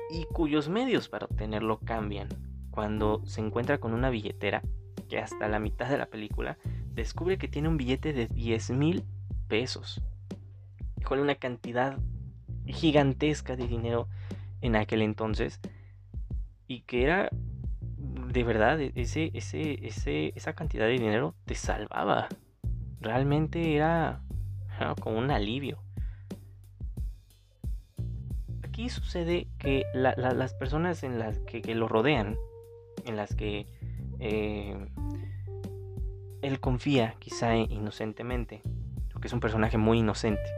y 0.10 0.25
cuyos 0.25 0.69
medios 0.69 1.10
para 1.10 1.25
obtenerlo 1.25 1.79
cambian 1.79 2.29
cuando 2.72 3.22
se 3.25 3.41
encuentra 3.41 3.79
con 3.79 3.93
una 3.93 4.10
billetera 4.10 4.62
que 5.10 5.19
hasta 5.19 5.48
la 5.48 5.60
mitad 5.60 5.89
de 5.89 5.98
la 5.98 6.05
película 6.05 6.57
descubre 6.93 7.38
que 7.38 7.48
tiene 7.48 7.67
un 7.67 7.77
billete 7.77 8.13
de 8.13 8.27
10 8.27 8.72
mil 8.72 9.03
pesos. 9.48 10.01
Con 11.03 11.19
una 11.19 11.36
cantidad 11.36 11.98
gigantesca 12.65 13.55
de 13.55 13.67
dinero 13.67 14.07
en 14.62 14.75
aquel 14.75 15.01
entonces 15.01 15.60
y 16.67 16.82
que 16.82 17.03
era 17.03 17.29
de 17.32 18.43
verdad 18.43 18.82
ese, 18.82 19.32
ese, 19.34 19.86
ese, 19.86 20.34
esa 20.36 20.53
cantidad 20.53 20.86
de 20.86 20.93
dinero 20.93 21.36
te 21.46 21.55
salvaba. 21.55 22.27
Realmente 23.01 23.75
era 23.75 24.22
como 25.00 25.20
un 25.20 25.29
alivio 25.32 25.84
aquí 28.74 28.89
sucede 28.89 29.46
que 29.60 29.86
las 29.93 30.55
personas 30.55 31.03
en 31.03 31.20
las 31.20 31.38
que, 31.41 31.62
lo 31.75 31.88
rodean, 31.88 32.39
en 33.05 33.15
las 33.15 33.36
que 33.36 33.67
eh, 34.17 34.75
él 36.41 36.60
confía 36.60 37.15
quizá 37.20 37.55
inocentemente, 37.55 38.63
porque 39.12 39.27
es 39.27 39.34
un 39.34 39.41
personaje 39.41 39.77
muy 39.77 40.00
inocente, 40.00 40.50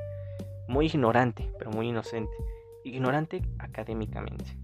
muy 0.70 0.86
ignorante, 0.86 1.52
pero 1.60 1.72
muy 1.72 1.90
inocente, 1.90 2.32
ignorante 2.86 3.42
académicamente, 3.60 4.58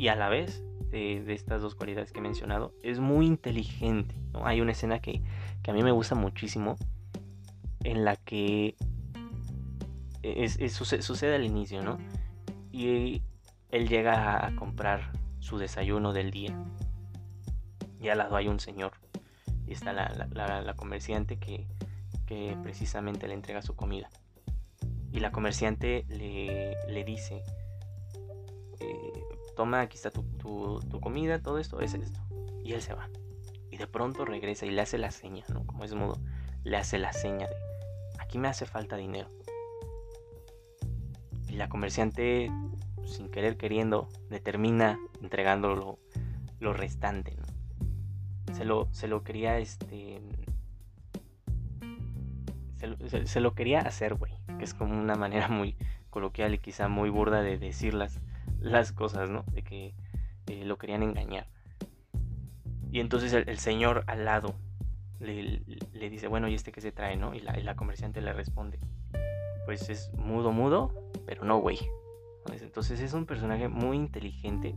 y 0.00 0.08
a 0.08 0.16
la 0.16 0.30
vez 0.30 0.64
de, 0.90 1.22
estas 1.34 1.60
dos 1.60 1.74
cualidades 1.74 2.10
que 2.10 2.20
he 2.20 2.22
mencionado, 2.22 2.72
es 2.82 3.00
muy 3.00 3.26
inteligente. 3.26 4.14
¿no? 4.32 4.46
Hay 4.46 4.62
una 4.62 4.72
escena 4.72 4.98
que, 4.98 5.20
a 5.68 5.72
mí 5.74 5.82
me 5.82 5.92
gusta 5.92 6.14
muchísimo, 6.14 6.76
en 7.84 8.06
la 8.06 8.16
que 8.16 8.76
sucede 10.70 11.34
al 11.34 11.44
inicio, 11.44 11.82
¿no? 11.82 11.98
y 12.72 13.22
él 13.68 13.88
llega 13.88 14.46
a 14.46 14.56
comprar 14.56 15.12
su 15.38 15.58
desayuno 15.58 16.14
del 16.14 16.30
día. 16.30 16.56
Y 18.00 18.08
al 18.08 18.16
lado 18.16 18.36
hay 18.36 18.48
un 18.48 18.58
señor. 18.58 18.92
Y 19.66 19.72
está 19.72 19.92
la, 19.92 20.74
comerciante 20.76 21.38
que, 21.38 21.66
precisamente 22.62 23.28
le 23.28 23.34
entrega 23.34 23.60
su 23.60 23.76
comida. 23.76 24.08
Y 25.12 25.20
la 25.20 25.30
comerciante 25.30 26.06
le, 26.08 27.04
dice, 27.04 27.42
eh, 28.80 29.20
toma, 29.60 29.82
aquí 29.82 29.96
está 29.96 30.10
tu, 30.10 30.22
tu, 30.88 31.00
comida, 31.02 31.42
todo 31.42 31.58
esto 31.58 31.82
es 31.82 31.92
esto. 31.92 32.18
Y 32.64 32.72
él 32.72 32.80
se 32.80 32.94
va. 32.94 33.10
Y 33.70 33.76
de 33.76 33.86
pronto 33.86 34.24
regresa 34.24 34.64
y 34.64 34.70
le 34.70 34.80
hace 34.80 34.96
la 34.96 35.10
seña, 35.10 35.44
¿no? 35.52 35.66
Como 35.66 35.84
es 35.84 35.92
mudo, 35.92 36.18
le 36.64 36.78
hace 36.78 36.96
la 36.96 37.12
seña 37.12 37.46
de, 37.46 37.56
aquí 38.18 38.38
me 38.38 38.48
hace 38.48 38.64
falta 38.64 38.96
dinero. 38.96 39.28
Y 41.46 41.56
la 41.56 41.68
comerciante, 41.68 42.50
sin 43.04 43.30
querer 43.30 43.58
queriendo, 43.58 44.08
le 44.30 44.40
termina 44.40 44.98
entregando 45.20 45.98
lo, 46.58 46.72
restante. 46.72 47.36
Se, 48.54 48.64
lo, 48.64 48.88
se 48.92 49.08
lo 49.08 49.24
quería, 49.24 49.58
este... 49.58 50.22
Se 53.26 53.40
lo, 53.40 53.54
quería 53.54 53.80
hacer, 53.80 54.14
güey. 54.14 54.32
Que 54.56 54.64
es 54.64 54.72
como 54.72 54.98
una 54.98 55.16
manera 55.16 55.48
muy 55.48 55.76
coloquial 56.08 56.54
y 56.54 56.58
quizá 56.58 56.88
muy 56.88 57.10
burda 57.10 57.42
de 57.42 57.58
decir 57.58 57.92
las, 58.60 58.92
cosas, 58.92 59.30
¿no? 59.30 59.44
De 59.52 59.62
que 59.62 59.94
eh, 60.46 60.64
lo 60.64 60.78
querían 60.78 61.02
engañar. 61.02 61.46
Y 62.92 63.00
entonces 63.00 63.32
el, 63.32 63.58
señor 63.58 64.04
al 64.06 64.24
lado 64.24 64.54
le, 65.20 65.62
dice, 66.10 66.26
bueno, 66.26 66.48
¿y 66.48 66.54
este 66.54 66.72
que 66.72 66.80
se 66.80 66.92
trae, 66.92 67.16
no? 67.16 67.34
Y 67.34 67.40
la, 67.40 67.58
y 67.58 67.62
la 67.62 67.76
comerciante 67.76 68.20
le 68.20 68.32
responde, 68.32 68.78
pues 69.64 69.88
es 69.88 70.12
mudo, 70.14 70.50
mudo, 70.50 70.92
pero 71.26 71.44
no 71.44 71.58
güey. 71.58 71.78
Entonces 72.60 73.00
es 73.00 73.12
un 73.12 73.26
personaje 73.26 73.68
muy 73.68 73.96
inteligente. 73.96 74.74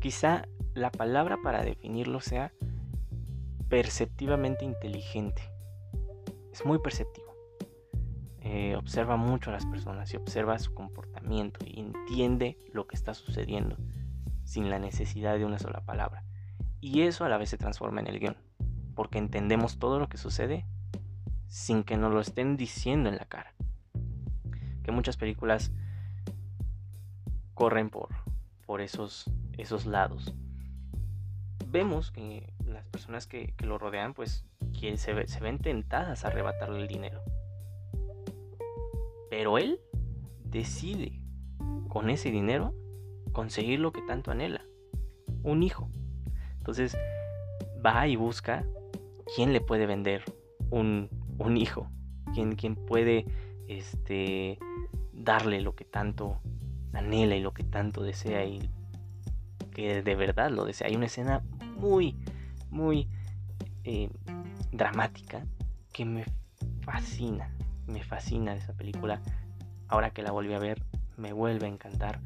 Quizá 0.00 0.46
la 0.74 0.90
palabra 0.90 1.38
para 1.42 1.62
definirlo 1.62 2.20
sea 2.20 2.52
perceptivamente 3.68 4.64
inteligente. 4.64 5.42
Es 6.52 6.64
muy 6.64 6.78
perceptivo. 6.78 7.35
Eh, 8.48 8.76
observa 8.76 9.16
mucho 9.16 9.50
a 9.50 9.52
las 9.52 9.66
personas 9.66 10.14
y 10.14 10.16
observa 10.16 10.56
su 10.60 10.72
comportamiento 10.72 11.58
y 11.66 11.80
entiende 11.80 12.56
lo 12.72 12.86
que 12.86 12.94
está 12.94 13.12
sucediendo 13.12 13.76
sin 14.44 14.70
la 14.70 14.78
necesidad 14.78 15.36
de 15.36 15.44
una 15.44 15.58
sola 15.58 15.80
palabra. 15.84 16.22
Y 16.80 17.00
eso 17.02 17.24
a 17.24 17.28
la 17.28 17.38
vez 17.38 17.50
se 17.50 17.58
transforma 17.58 18.00
en 18.00 18.06
el 18.06 18.20
guion, 18.20 18.36
porque 18.94 19.18
entendemos 19.18 19.80
todo 19.80 19.98
lo 19.98 20.08
que 20.08 20.16
sucede 20.16 20.64
sin 21.48 21.82
que 21.82 21.96
nos 21.96 22.14
lo 22.14 22.20
estén 22.20 22.56
diciendo 22.56 23.08
en 23.08 23.16
la 23.16 23.24
cara 23.24 23.52
que 24.84 24.92
muchas 24.92 25.16
películas 25.16 25.72
corren 27.54 27.90
por, 27.90 28.10
por 28.64 28.80
esos, 28.80 29.28
esos 29.58 29.86
lados. 29.86 30.32
Vemos 31.66 32.12
que 32.12 32.54
las 32.64 32.86
personas 32.86 33.26
que, 33.26 33.52
lo 33.58 33.78
rodean, 33.78 34.14
pues 34.14 34.46
se, 34.72 35.26
se 35.26 35.40
ven 35.40 35.58
tentadas 35.58 36.24
a 36.24 36.28
arrebatarle 36.28 36.78
el 36.78 36.86
dinero. 36.86 37.24
Pero 39.30 39.58
él 39.58 39.80
decide 40.44 41.20
con 41.88 42.10
ese 42.10 42.30
dinero 42.30 42.74
conseguir 43.32 43.80
lo 43.80 43.92
que 43.92 44.02
tanto 44.02 44.30
anhela, 44.30 44.64
un 45.42 45.62
hijo. 45.62 45.90
Entonces 46.58 46.96
va 47.84 48.06
y 48.06 48.16
busca 48.16 48.64
quién 49.34 49.52
le 49.52 49.60
puede 49.60 49.86
vender 49.86 50.24
un, 50.70 51.08
un 51.38 51.56
hijo, 51.56 51.88
quién, 52.34 52.54
quién 52.54 52.74
puede 52.74 53.26
este, 53.68 54.58
darle 55.12 55.60
lo 55.60 55.74
que 55.74 55.84
tanto 55.84 56.40
anhela 56.92 57.36
y 57.36 57.40
lo 57.40 57.52
que 57.52 57.64
tanto 57.64 58.02
desea 58.02 58.44
y 58.44 58.70
que 59.72 60.02
de 60.02 60.14
verdad 60.14 60.50
lo 60.50 60.64
desea. 60.64 60.88
Hay 60.88 60.96
una 60.96 61.06
escena 61.06 61.42
muy, 61.76 62.16
muy 62.70 63.08
eh, 63.84 64.08
dramática 64.72 65.46
que 65.92 66.04
me 66.04 66.24
fascina, 66.82 67.54
me 67.86 68.02
fascina 68.02 68.54
esa 68.54 68.72
película. 68.72 69.20
Ahora 69.88 70.10
que 70.10 70.22
la 70.22 70.32
volví 70.32 70.52
a 70.54 70.58
ver, 70.58 70.82
me 71.16 71.32
vuelve 71.32 71.66
a 71.66 71.68
encantar. 71.68 72.20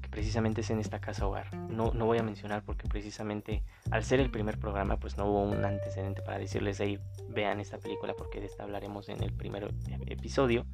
Que 0.00 0.08
precisamente 0.08 0.60
es 0.60 0.70
en 0.70 0.78
esta 0.78 1.00
casa 1.00 1.26
hogar. 1.26 1.54
No, 1.70 1.92
no 1.92 2.06
voy 2.06 2.18
a 2.18 2.22
mencionar 2.22 2.62
porque 2.64 2.88
precisamente 2.88 3.62
al 3.90 4.04
ser 4.04 4.20
el 4.20 4.30
primer 4.30 4.58
programa, 4.58 4.98
pues 4.98 5.16
no 5.16 5.26
hubo 5.26 5.42
un 5.42 5.64
antecedente 5.64 6.22
para 6.22 6.38
decirles, 6.38 6.80
ahí 6.80 6.98
vean 7.28 7.60
esta 7.60 7.78
película 7.78 8.14
porque 8.16 8.40
de 8.40 8.46
esta 8.46 8.62
hablaremos 8.64 9.08
en 9.08 9.22
el 9.22 9.32
primer 9.32 9.74
episodio 10.06 10.66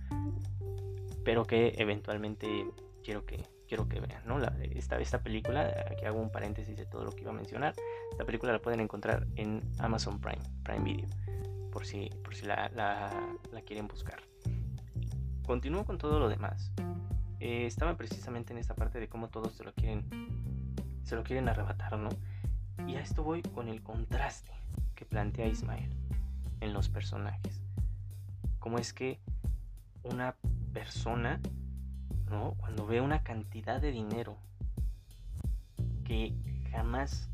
pero 1.24 1.44
que 1.44 1.74
eventualmente 1.78 2.66
quiero 3.04 3.24
que, 3.24 3.44
quiero 3.68 3.88
que 3.88 4.00
vean, 4.00 4.22
¿no? 4.26 4.40
esta, 4.74 4.98
esta 4.98 5.22
película, 5.22 5.86
aquí 5.90 6.04
hago 6.04 6.20
un 6.20 6.30
paréntesis 6.30 6.76
de 6.76 6.86
todo 6.86 7.04
lo 7.04 7.12
que 7.12 7.22
iba 7.22 7.30
a 7.30 7.34
mencionar, 7.34 7.74
esta 8.10 8.24
película 8.24 8.52
la 8.52 8.60
pueden 8.60 8.80
encontrar 8.80 9.26
en 9.36 9.62
Amazon 9.78 10.20
Prime, 10.20 10.42
Prime 10.64 10.84
Video, 10.84 11.08
por 11.70 11.86
si, 11.86 12.10
por 12.22 12.34
si 12.34 12.46
la, 12.46 12.68
la, 12.70 13.62
quieren 13.62 13.88
buscar. 13.88 14.20
Continúo 15.46 15.84
con 15.84 15.98
todo 15.98 16.18
lo 16.18 16.28
demás. 16.28 16.72
Eh, 17.38 17.66
estaba 17.66 17.96
precisamente 17.96 18.52
en 18.52 18.58
esta 18.58 18.74
parte 18.74 19.00
de 19.00 19.08
cómo 19.08 19.28
todos 19.28 19.54
se 19.54 19.64
lo 19.64 19.72
quieren, 19.72 20.04
se 21.04 21.16
lo 21.16 21.22
quieren 21.22 21.48
arrebatar, 21.48 21.98
¿no? 21.98 22.10
Y 22.86 22.96
a 22.96 23.00
esto 23.00 23.22
voy 23.22 23.42
con 23.42 23.68
el 23.68 23.82
contraste 23.82 24.52
que 24.94 25.04
plantea 25.04 25.46
Ismael 25.46 25.90
en 26.60 26.72
los 26.72 26.88
personajes. 26.88 27.62
Cómo 28.58 28.78
es 28.78 28.92
que 28.92 29.20
una 30.02 30.34
persona, 30.72 31.40
¿no? 32.28 32.54
Cuando 32.58 32.86
ve 32.86 33.00
una 33.00 33.22
cantidad 33.22 33.80
de 33.80 33.92
dinero 33.92 34.36
que 36.04 36.34
jamás 36.70 37.30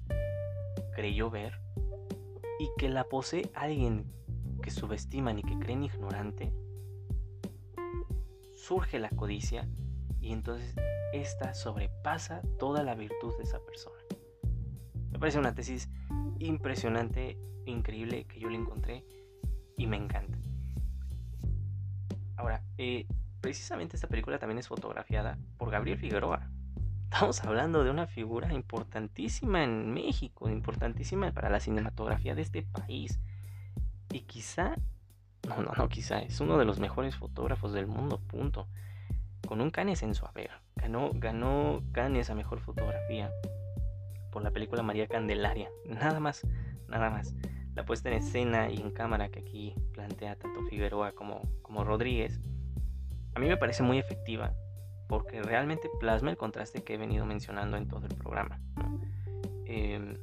creyó 0.94 1.30
ver 1.30 1.60
y 2.58 2.68
que 2.78 2.88
la 2.88 3.04
posee 3.04 3.50
alguien 3.54 4.04
que 4.66 4.72
subestiman 4.72 5.38
y 5.38 5.44
que 5.44 5.56
creen 5.60 5.84
ignorante, 5.84 6.52
surge 8.52 8.98
la 8.98 9.10
codicia 9.10 9.68
y 10.20 10.32
entonces 10.32 10.74
esta 11.12 11.54
sobrepasa 11.54 12.42
toda 12.58 12.82
la 12.82 12.96
virtud 12.96 13.32
de 13.38 13.44
esa 13.44 13.60
persona. 13.60 13.96
Me 15.12 15.20
parece 15.20 15.38
una 15.38 15.54
tesis 15.54 15.88
impresionante, 16.40 17.38
increíble, 17.64 18.24
que 18.24 18.40
yo 18.40 18.50
le 18.50 18.56
encontré 18.56 19.04
y 19.76 19.86
me 19.86 19.98
encanta. 19.98 20.36
Ahora, 22.34 22.64
eh, 22.76 23.06
precisamente 23.40 23.94
esta 23.94 24.08
película 24.08 24.40
también 24.40 24.58
es 24.58 24.66
fotografiada 24.66 25.38
por 25.58 25.70
Gabriel 25.70 25.96
Figueroa, 25.96 26.50
Estamos 27.04 27.44
hablando 27.44 27.84
de 27.84 27.90
una 27.90 28.08
figura 28.08 28.52
importantísima 28.52 29.62
en 29.62 29.94
México, 29.94 30.50
importantísima 30.50 31.30
para 31.30 31.50
la 31.50 31.60
cinematografía 31.60 32.34
de 32.34 32.42
este 32.42 32.62
país. 32.62 33.20
Y 34.16 34.22
quizá, 34.22 34.74
no, 35.46 35.60
no, 35.60 35.72
no, 35.76 35.90
quizá, 35.90 36.20
es 36.20 36.40
uno 36.40 36.56
de 36.56 36.64
los 36.64 36.80
mejores 36.80 37.14
fotógrafos 37.16 37.74
del 37.74 37.86
mundo, 37.86 38.18
punto. 38.18 38.66
Con 39.46 39.60
un 39.60 39.70
Cannes 39.70 40.02
en 40.02 40.14
su 40.14 40.24
haber. 40.24 40.52
Ganó, 40.74 41.10
ganó 41.12 41.82
Cannes 41.92 42.30
a 42.30 42.34
mejor 42.34 42.60
fotografía 42.60 43.30
por 44.32 44.42
la 44.42 44.52
película 44.52 44.82
María 44.82 45.06
Candelaria. 45.06 45.68
Nada 45.84 46.18
más, 46.18 46.46
nada 46.88 47.10
más. 47.10 47.34
La 47.74 47.84
puesta 47.84 48.08
en 48.08 48.14
escena 48.14 48.70
y 48.70 48.80
en 48.80 48.90
cámara 48.90 49.28
que 49.28 49.40
aquí 49.40 49.74
plantea 49.92 50.36
tanto 50.36 50.62
Figueroa 50.62 51.12
como, 51.12 51.42
como 51.60 51.84
Rodríguez, 51.84 52.40
a 53.34 53.38
mí 53.38 53.48
me 53.48 53.58
parece 53.58 53.82
muy 53.82 53.98
efectiva 53.98 54.54
porque 55.10 55.42
realmente 55.42 55.90
plasma 56.00 56.30
el 56.30 56.38
contraste 56.38 56.82
que 56.82 56.94
he 56.94 56.96
venido 56.96 57.26
mencionando 57.26 57.76
en 57.76 57.86
todo 57.86 58.06
el 58.06 58.14
programa. 58.14 58.58
Em, 59.66 60.16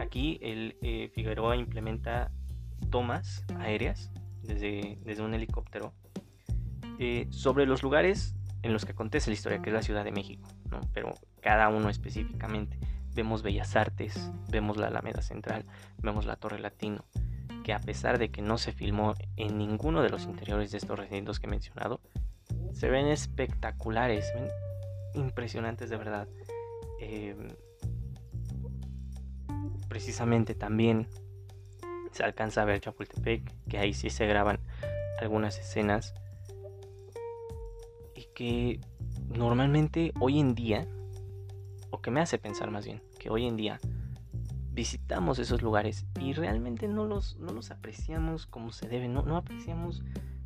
aquí 0.00 0.38
el 0.40 0.78
eh, 0.80 1.10
Figueroa 1.12 1.54
implementa 1.54 2.32
tomas 2.90 3.44
aéreas 3.58 4.10
desde, 4.42 4.98
desde 5.04 5.22
un 5.22 5.34
helicóptero 5.34 5.92
eh, 6.98 7.28
sobre 7.30 7.66
los 7.66 7.82
lugares 7.82 8.34
en 8.62 8.72
los 8.72 8.84
que 8.84 8.92
acontece 8.92 9.30
la 9.30 9.34
historia, 9.34 9.62
que 9.62 9.70
es 9.70 9.74
la 9.74 9.82
Ciudad 9.82 10.04
de 10.04 10.10
México, 10.10 10.48
pero 10.92 11.14
cada 11.40 11.68
uno 11.68 11.88
específicamente. 11.88 12.78
Vemos 13.14 13.42
Bellas 13.42 13.76
Artes, 13.76 14.30
vemos 14.50 14.76
la 14.76 14.88
Alameda 14.88 15.22
Central, 15.22 15.64
vemos 15.98 16.26
la 16.26 16.36
Torre 16.36 16.58
Latino, 16.58 17.04
que 17.64 17.72
a 17.72 17.78
pesar 17.78 18.18
de 18.18 18.30
que 18.30 18.42
no 18.42 18.58
se 18.58 18.72
filmó 18.72 19.14
en 19.36 19.58
ninguno 19.58 20.02
de 20.02 20.10
los 20.10 20.24
interiores 20.24 20.70
de 20.70 20.78
estos 20.78 20.98
recintos 20.98 21.40
que 21.40 21.46
he 21.46 21.50
mencionado, 21.50 22.00
se 22.72 22.88
ven 22.88 23.06
espectaculares, 23.06 24.32
impresionantes 25.14 25.90
de 25.90 25.96
verdad. 25.96 26.28
Em, 27.00 27.48
precisamente 29.88 30.54
también 30.54 31.08
se 32.12 32.24
alcanza 32.24 32.62
a 32.62 32.64
ver 32.64 32.80
Chapultepec, 32.80 33.42
que 33.68 33.78
ahí 33.78 33.94
sí 33.94 34.10
se 34.10 34.26
graban 34.26 34.58
algunas 35.20 35.58
escenas 35.58 36.14
y 38.14 38.26
que 38.34 38.80
normalmente 39.28 40.12
hoy 40.20 40.40
en 40.40 40.54
día, 40.54 40.86
o 41.90 42.00
que 42.00 42.10
me 42.10 42.20
hace 42.20 42.38
pensar 42.38 42.70
más 42.70 42.84
bien, 42.84 43.02
que 43.18 43.30
hoy 43.30 43.46
en 43.46 43.56
día 43.56 43.80
visitamos 44.70 45.40
esos 45.40 45.60
lugares 45.60 46.06
y 46.20 46.32
realmente 46.34 46.86
no 46.86 47.04
los, 47.04 47.36
no 47.36 47.52
los 47.52 47.70
apreciamos 47.70 48.46
como 48.46 48.70
se 48.70 48.88
debe, 48.88 49.08
no, 49.08 49.22
no 49.22 49.36
apreciamos 49.36 50.04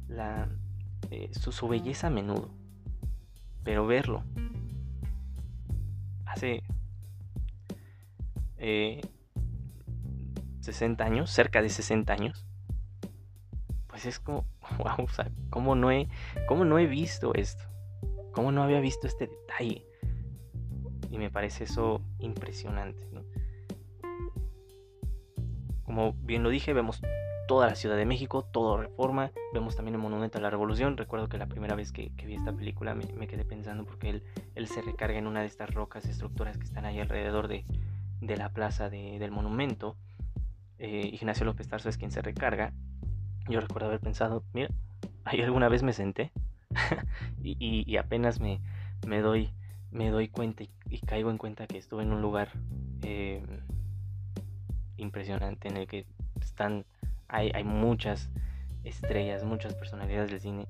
la, 0.08 0.48
eh, 1.10 1.30
su, 1.32 1.68
belleza 1.68 2.06
a 2.06 2.10
menudo. 2.10 2.50
Pero 3.62 3.86
verlo 3.86 4.24
hace 6.24 6.62
60 10.62 11.02
eh, 11.02 11.06
años, 11.06 11.30
cerca 11.30 11.60
de 11.60 11.68
60 11.68 12.12
años, 12.12 12.46
pues 13.88 14.06
es 14.06 14.18
como, 14.18 14.46
wow, 14.78 15.04
o 15.04 15.08
sea, 15.08 15.30
¿cómo 15.50 15.74
no, 15.74 15.90
he, 15.90 16.08
¿cómo 16.46 16.64
no 16.64 16.78
he 16.78 16.86
visto 16.86 17.34
esto? 17.34 17.64
¿Cómo 18.32 18.50
no 18.50 18.62
había 18.62 18.80
visto 18.80 19.06
este 19.06 19.26
detalle? 19.26 19.86
Y 21.10 21.18
me 21.18 21.30
parece 21.30 21.64
eso 21.64 22.00
impresionante. 22.18 23.06
Como 25.84 26.14
bien 26.14 26.42
lo 26.42 26.48
dije, 26.48 26.72
vemos 26.72 27.02
toda 27.46 27.66
la 27.66 27.74
Ciudad 27.74 27.96
de 27.96 28.06
México, 28.06 28.46
todo 28.50 28.78
reforma. 28.78 29.30
Vemos 29.52 29.76
también 29.76 29.94
el 29.94 30.00
Monumento 30.00 30.38
a 30.38 30.40
la 30.40 30.48
Revolución. 30.48 30.96
Recuerdo 30.96 31.28
que 31.28 31.36
la 31.36 31.48
primera 31.48 31.74
vez 31.74 31.92
que, 31.92 32.10
vi 32.24 32.34
esta 32.34 32.54
película 32.54 32.94
me, 32.94 33.26
quedé 33.26 33.44
pensando 33.44 33.84
porque 33.84 34.08
él, 34.08 34.22
él, 34.54 34.68
se 34.68 34.80
recarga 34.80 35.18
en 35.18 35.26
una 35.26 35.40
de 35.40 35.46
estas 35.46 35.74
rocas, 35.74 36.06
estructuras 36.06 36.56
que 36.56 36.64
están 36.64 36.86
ahí 36.86 36.98
alrededor 36.98 37.48
de, 37.48 37.66
la 38.22 38.48
plaza 38.48 38.88
del 38.88 39.30
monumento. 39.30 39.98
Eh, 40.84 41.10
Ignacio 41.12 41.46
López 41.46 41.68
Tarso 41.68 41.88
es 41.88 41.96
quien 41.96 42.10
se 42.10 42.22
recarga. 42.22 42.72
Yo 43.48 43.60
recuerdo 43.60 43.86
haber 43.86 44.00
pensado, 44.00 44.42
mira, 44.52 44.68
ahí 45.24 45.40
alguna 45.40 45.68
vez 45.68 45.84
me 45.84 45.92
senté 45.92 46.32
y, 47.40 47.96
apenas 47.98 48.40
me, 48.40 48.60
me, 49.06 49.20
doy, 49.20 49.52
me 49.92 50.10
doy 50.10 50.26
cuenta 50.26 50.64
y, 50.64 50.98
caigo 51.06 51.30
en 51.30 51.38
cuenta 51.38 51.68
que 51.68 51.78
estuve 51.78 52.02
en 52.02 52.12
un 52.12 52.20
lugar 52.20 52.48
eh, 53.02 53.44
impresionante 54.96 55.68
en 55.68 55.76
el 55.76 55.86
que 55.86 56.04
están 56.40 56.84
hay, 57.28 57.62
muchas 57.62 58.28
estrellas, 58.82 59.44
muchas 59.44 59.74
personalidades 59.76 60.32
del 60.32 60.40
cine. 60.40 60.66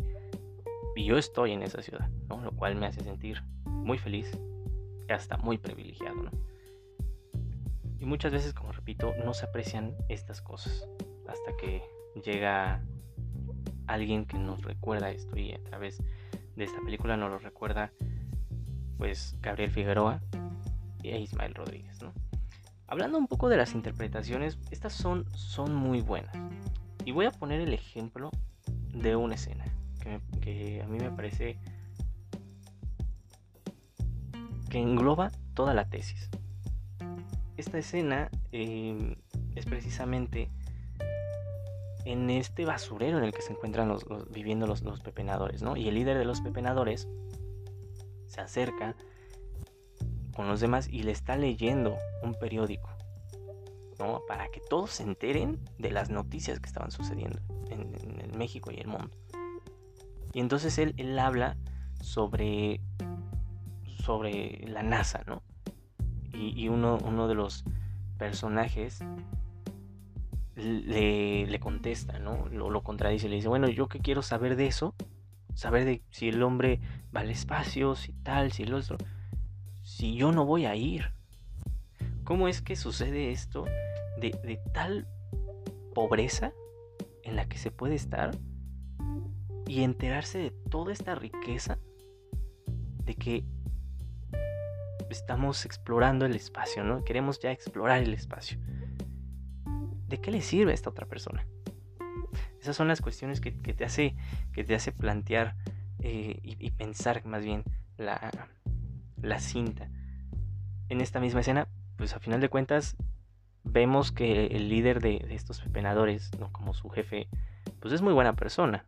Y 0.94 1.06
yo 1.06 1.16
estoy 1.16 1.52
en 1.52 1.62
esa 1.62 1.80
ciudad, 1.80 2.10
lo 2.28 2.52
cual 2.52 2.76
me 2.76 2.84
hace 2.84 3.02
sentir 3.02 3.42
muy 3.64 3.96
feliz 3.96 4.30
y 5.08 5.12
hasta 5.12 5.38
muy 5.38 5.56
privilegiado. 5.56 6.30
Y 7.98 8.04
muchas 8.04 8.32
veces, 8.32 8.51
repito, 8.82 9.14
no 9.24 9.32
se 9.32 9.46
aprecian 9.46 9.94
estas 10.08 10.42
cosas 10.42 10.88
hasta 11.28 11.56
que 11.56 11.82
llega 12.24 12.82
alguien 13.86 14.26
que 14.26 14.38
nos 14.38 14.64
recuerda 14.64 15.12
esto 15.12 15.38
y 15.38 15.52
a 15.52 15.62
través 15.62 16.02
de 16.56 16.64
esta 16.64 16.80
película 16.80 17.16
nos 17.16 17.30
lo 17.30 17.38
recuerda 17.38 17.92
pues 18.98 19.36
Gabriel 19.40 19.70
Figueroa 19.70 20.20
y 21.00 21.10
Ismael 21.10 21.54
Rodríguez. 21.54 22.00
Hablando 22.88 23.18
un 23.18 23.28
poco 23.28 23.48
de 23.48 23.56
las 23.56 23.72
interpretaciones, 23.74 24.58
estas 24.72 24.92
son, 24.92 25.26
son 25.36 25.74
muy 25.74 26.00
buenas. 26.00 26.34
Y 27.04 27.12
voy 27.12 27.26
a 27.26 27.30
poner 27.30 27.60
el 27.60 27.72
ejemplo 27.72 28.32
de 28.92 29.14
una 29.14 29.36
escena 29.36 29.64
que, 30.40 30.82
a 30.82 30.88
mí 30.88 30.98
me 30.98 31.10
parece 31.10 31.56
que 34.68 34.78
engloba 34.78 35.30
toda 35.54 35.72
la 35.72 35.88
tesis. 35.88 36.28
Esta 37.62 37.78
escena 37.78 38.28
em, 38.50 39.14
es 39.54 39.66
precisamente 39.66 40.50
en 42.04 42.28
este 42.28 42.64
basurero 42.64 43.18
en 43.18 43.22
el 43.24 43.32
que 43.32 43.40
se 43.40 43.52
encuentran 43.52 43.86
los, 43.86 44.04
viviendo 44.32 44.66
los, 44.66 44.82
los, 44.82 44.98
pepenadores, 44.98 45.62
¿no? 45.62 45.76
Y 45.76 45.86
el 45.86 45.94
líder 45.94 46.18
de 46.18 46.24
los 46.24 46.40
pepenadores 46.40 47.06
se 48.26 48.40
acerca 48.40 48.96
con 50.34 50.48
los 50.48 50.58
demás 50.58 50.88
y 50.88 51.04
le 51.04 51.12
está 51.12 51.36
leyendo 51.36 51.96
un 52.24 52.34
periódico, 52.34 52.90
¿no? 54.00 54.22
Para 54.26 54.48
que 54.48 54.58
todos 54.68 54.90
se 54.90 55.04
enteren 55.04 55.60
de 55.78 55.92
las 55.92 56.10
noticias 56.10 56.58
que 56.58 56.66
estaban 56.66 56.90
sucediendo 56.90 57.38
en, 57.70 57.92
México 58.36 58.72
y 58.72 58.80
el 58.80 58.88
mundo. 58.88 59.16
Y 60.32 60.40
entonces 60.40 60.78
él, 60.78 60.94
él 60.96 61.16
habla 61.16 61.56
sobre, 62.00 62.80
sobre 64.04 64.66
la 64.66 64.82
NASA, 64.82 65.22
¿no? 65.28 65.44
Y, 66.32 66.68
uno, 66.68 66.98
uno, 67.04 67.28
de 67.28 67.34
los 67.34 67.64
personajes 68.18 69.04
le, 70.56 71.46
le 71.46 71.60
contesta, 71.60 72.18
¿no? 72.18 72.48
Lo, 72.48 72.70
lo, 72.70 72.82
contradice, 72.82 73.28
le 73.28 73.36
dice, 73.36 73.48
bueno, 73.48 73.68
yo 73.68 73.88
que 73.88 74.00
quiero 74.00 74.22
saber 74.22 74.56
de 74.56 74.66
eso, 74.66 74.94
saber 75.54 75.84
de 75.84 76.02
si 76.10 76.28
el 76.28 76.42
hombre 76.42 76.80
va 77.14 77.20
al 77.20 77.30
espacio, 77.30 77.94
si 77.96 78.12
tal, 78.12 78.52
si 78.52 78.62
el 78.62 78.74
otro 78.74 78.96
si 79.82 80.14
yo 80.14 80.32
no 80.32 80.46
voy 80.46 80.66
a 80.66 80.74
ir? 80.74 81.12
¿Cómo 82.24 82.48
es 82.48 82.62
que 82.62 82.76
sucede 82.76 83.32
esto 83.32 83.64
de, 84.20 84.60
tal 84.72 85.06
pobreza 85.94 86.52
en 87.24 87.36
la 87.36 87.48
que 87.48 87.58
se 87.58 87.70
puede 87.70 87.96
estar 87.96 88.30
y 89.66 89.82
enterarse 89.82 90.38
de 90.38 90.50
toda 90.70 90.92
esta 90.92 91.14
riqueza 91.14 91.78
de 93.04 93.14
que 93.14 93.44
estamos 95.12 95.64
explorando 95.64 96.26
el 96.26 96.34
espacio, 96.34 96.82
¿no? 96.84 97.04
Queremos 97.04 97.38
ya 97.38 97.52
explorar 97.52 98.02
el 98.02 98.14
espacio. 98.14 98.58
¿De 100.08 100.20
qué 100.20 100.30
le 100.30 100.42
sirve 100.42 100.72
a 100.72 100.74
esta 100.74 100.90
otra 100.90 101.06
persona? 101.06 101.46
Esas 102.60 102.76
son 102.76 102.88
las 102.88 103.00
cuestiones 103.00 103.40
que, 103.40 103.50
te, 103.50 103.84
hace, 103.84 104.14
que 104.52 104.64
te 104.64 104.74
hace 104.74 104.92
plantear 104.92 105.56
eh, 106.00 106.38
y, 106.42 106.70
pensar 106.70 107.24
más 107.24 107.44
bien 107.44 107.64
la, 107.96 108.48
la 109.20 109.40
cinta. 109.40 109.88
En 110.88 111.00
esta 111.00 111.20
misma 111.20 111.40
escena, 111.40 111.68
pues 111.96 112.14
a 112.14 112.20
final 112.20 112.40
de 112.40 112.48
cuentas, 112.48 112.96
vemos 113.64 114.12
que 114.12 114.46
el 114.46 114.68
líder 114.68 115.00
de, 115.00 115.26
estos 115.30 115.60
pepenadores, 115.60 116.30
¿no? 116.38 116.52
como 116.52 116.74
su 116.74 116.88
jefe, 116.90 117.28
pues 117.80 117.94
es 117.94 118.02
muy 118.02 118.12
buena 118.12 118.34
persona. 118.34 118.84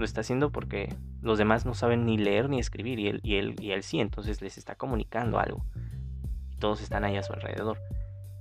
Lo 0.00 0.06
está 0.06 0.22
haciendo 0.22 0.50
porque 0.50 0.96
los 1.20 1.36
demás 1.36 1.66
no 1.66 1.74
saben 1.74 2.06
ni 2.06 2.16
leer 2.16 2.48
ni 2.48 2.58
escribir 2.58 2.98
y 2.98 3.08
él, 3.08 3.20
y 3.22 3.34
él, 3.36 3.54
y 3.60 3.72
él 3.72 3.82
sí, 3.82 4.00
entonces 4.00 4.40
les 4.40 4.56
está 4.56 4.74
comunicando 4.74 5.38
algo. 5.38 5.62
Y 6.50 6.56
todos 6.56 6.80
están 6.80 7.04
ahí 7.04 7.18
a 7.18 7.22
su 7.22 7.34
alrededor. 7.34 7.78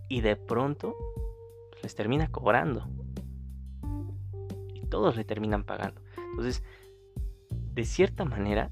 Y 0.07 0.21
de 0.21 0.37
pronto 0.37 0.95
pues, 1.69 1.83
les 1.83 1.95
termina 1.95 2.31
cobrando. 2.31 2.87
Y 4.73 4.85
todos 4.85 5.17
le 5.17 5.25
terminan 5.25 5.65
pagando. 5.65 6.01
Entonces, 6.29 6.63
de 7.73 7.83
cierta 7.83 8.23
manera, 8.23 8.71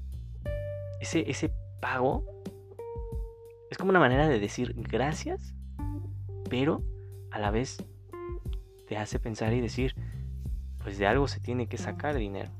ese, 1.02 1.30
ese 1.30 1.52
pago 1.82 2.24
es 3.70 3.76
como 3.76 3.90
una 3.90 4.00
manera 4.00 4.28
de 4.28 4.40
decir 4.40 4.72
gracias, 4.78 5.54
pero 6.48 6.82
a 7.32 7.38
la 7.38 7.50
vez 7.50 7.84
te 8.86 8.96
hace 8.96 9.18
pensar 9.18 9.52
y 9.52 9.60
decir, 9.60 9.94
pues 10.82 10.96
de 10.96 11.06
algo 11.06 11.28
se 11.28 11.38
tiene 11.38 11.68
que 11.68 11.76
sacar 11.76 12.16
dinero. 12.16 12.50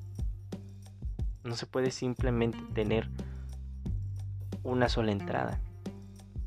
No 1.48 1.56
se 1.56 1.66
puede 1.66 1.90
simplemente 1.90 2.58
tener 2.74 3.08
una 4.62 4.88
sola 4.88 5.12
entrada. 5.12 5.60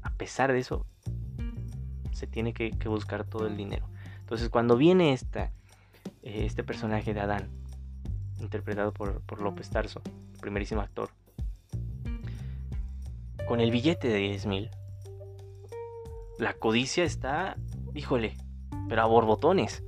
A 0.04 0.12
pesar 0.12 0.52
de 0.54 0.60
eso, 0.60 0.86
se 2.12 2.28
tiene 2.28 2.54
que, 2.54 2.72
buscar 2.88 3.26
todo 3.26 3.48
el 3.48 3.58
dinero. 3.58 3.90
Entonces 4.20 4.50
cuando 4.50 4.78
viene 4.78 5.14
esta, 5.14 5.52
eh, 6.22 6.46
este 6.46 6.64
personaje 6.64 7.16
de 7.16 7.20
Adán, 7.20 7.50
interpretado 8.40 8.94
por, 8.94 9.22
por 9.22 9.42
López 9.42 9.70
Tarso, 9.72 10.02
primerísimo 10.40 10.82
actor, 10.82 11.10
con 13.48 13.60
el 13.60 13.72
billete 13.72 14.08
de 14.08 14.20
10 14.20 14.46
mil, 14.46 14.70
la 16.38 16.54
codicia 16.54 17.04
está, 17.04 17.58
híjole, 17.96 18.38
pero 18.88 19.02
a 19.02 19.06
borbotones. 19.06 19.84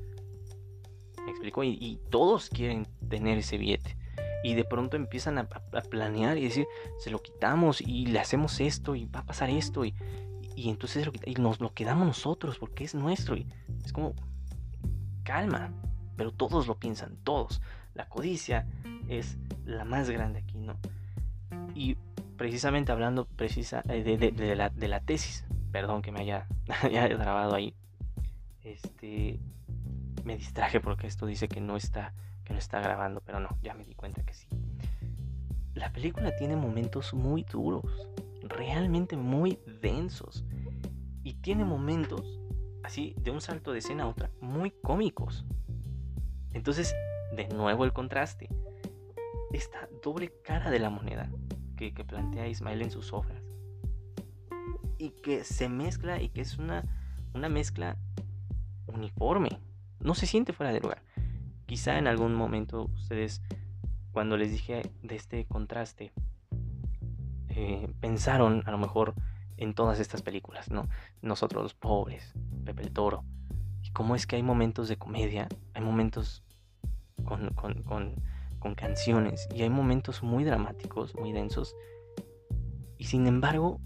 ¿Me 1.24 1.32
explico? 1.32 1.64
Y, 1.64 2.00
todos 2.10 2.50
quieren 2.50 2.88
tener 3.10 3.38
ese 3.38 3.58
billete. 3.58 3.96
Y 4.44 4.56
de 4.56 4.66
pronto 4.66 4.98
empiezan 4.98 5.38
a, 5.38 5.48
planear 5.48 6.38
y 6.38 6.44
decir, 6.44 6.68
se 7.00 7.10
lo 7.10 7.22
quitamos 7.22 7.82
y 7.82 8.08
le 8.08 8.20
hacemos 8.20 8.60
esto 8.60 8.96
y 8.96 9.06
va 9.06 9.22
a 9.22 9.26
pasar 9.26 9.50
esto. 9.50 9.86
Y, 9.86 9.96
y 10.56 10.70
entonces 10.70 11.10
y 11.26 11.34
nos 11.36 11.60
lo 11.60 11.74
quedamos 11.74 12.06
nosotros 12.06 12.60
porque 12.60 12.84
es 12.84 12.94
nuestro. 12.94 13.36
Y 13.36 13.48
es 13.84 13.94
como, 13.94 14.14
calma. 15.24 15.72
Pero 16.18 16.32
todos 16.32 16.68
lo 16.68 16.76
piensan, 16.76 17.18
todos. 17.24 17.62
La 17.96 18.08
codicia 18.10 18.68
es 19.08 19.38
la 19.66 19.86
más 19.86 20.10
grande 20.10 20.40
aquí, 20.40 20.58
¿no? 20.60 20.78
Y 21.74 21.96
precisamente 22.38 22.92
hablando 22.92 23.26
precisa, 23.26 23.84
eh, 23.88 24.04
de, 24.04 24.56
la, 24.56 24.70
de 24.70 24.88
la 24.88 25.00
tesis, 25.00 25.46
perdón 25.72 26.02
que 26.02 26.12
me 26.12 26.22
haya, 26.22 26.48
haya 26.84 27.08
grabado 27.08 27.56
ahí, 27.56 27.76
este, 28.64 29.40
me 30.24 30.38
distraje 30.38 30.80
porque 30.80 31.08
esto 31.08 31.26
dice 31.26 31.48
que 31.48 31.62
no 31.62 31.76
está, 31.76 32.14
que 32.44 32.54
no 32.54 32.60
está 32.60 32.80
grabando, 32.80 33.22
pero 33.22 33.40
no, 33.40 33.50
ya 33.62 33.74
me 33.74 33.86
di 33.86 33.96
cuenta 33.96 34.24
que 34.24 34.34
sí. 34.34 34.48
La 35.74 35.92
película 35.92 36.36
tiene 36.36 36.56
momentos 36.56 37.14
muy 37.14 37.44
duros, 37.44 37.84
realmente 38.44 39.18
muy 39.18 39.60
densos, 39.82 40.46
y 41.24 41.36
tiene 41.36 41.66
momentos 41.66 42.40
así 42.84 43.16
de 43.18 43.32
un 43.32 43.42
salto 43.42 43.72
de 43.72 43.80
escena 43.80 44.04
a 44.04 44.08
otra 44.08 44.30
muy 44.42 44.72
cómicos. 44.72 45.46
Entonces, 46.52 46.94
de 47.36 47.48
nuevo 47.48 47.86
el 47.86 47.94
contraste. 47.94 48.50
Esta 49.52 49.88
doble 50.04 50.32
cara 50.44 50.70
de 50.70 50.80
la 50.80 50.90
moneda 50.90 51.30
que, 51.76 51.92
plantea 51.92 52.48
Ismael 52.48 52.82
en 52.82 52.92
sus 52.92 53.14
obras. 53.14 53.42
Y 54.98 55.10
que 55.10 55.44
se 55.44 55.68
mezcla 55.70 56.22
y 56.22 56.30
que 56.30 56.42
es 56.42 56.58
una, 56.58 56.84
una 57.34 57.50
mezcla 57.50 57.98
uniforme. 58.88 59.60
No 60.00 60.16
se 60.16 60.26
siente 60.26 60.54
fuera 60.54 60.72
de 60.72 60.80
lugar. 60.80 61.04
Quizá 61.66 61.98
en 61.98 62.08
algún 62.08 62.36
momento 62.36 62.90
ustedes, 62.96 63.42
cuando 64.12 64.38
les 64.38 64.52
dije 64.52 64.82
de 65.02 65.16
este 65.16 65.46
contraste, 65.46 66.12
eh, 67.50 67.88
pensaron 68.00 68.64
a 68.66 68.72
lo 68.72 68.78
mejor 68.78 69.14
en 69.58 69.74
todas 69.74 70.00
estas 70.00 70.22
películas, 70.22 70.72
¿no? 70.72 70.88
Nosotros 71.22 71.64
los 71.64 71.74
pobres, 71.74 72.34
Pepe 72.66 72.84
el 72.84 72.92
Toro. 72.92 73.24
Y 73.82 73.92
cómo 73.92 74.16
es 74.16 74.28
que 74.28 74.36
hay 74.36 74.44
momentos 74.44 74.88
de 74.88 74.98
comedia, 74.98 75.48
hay 75.74 75.82
momentos 75.82 76.44
con, 77.26 77.54
con 77.54 78.76
canciones 78.76 79.48
y 79.54 79.62
hay 79.62 79.70
momentos 79.70 80.24
muy 80.24 80.44
dramáticos, 80.44 81.16
muy 81.16 81.32
densos. 81.32 81.76
Y 82.98 83.06
sin 83.06 83.28
embargo, 83.28 83.80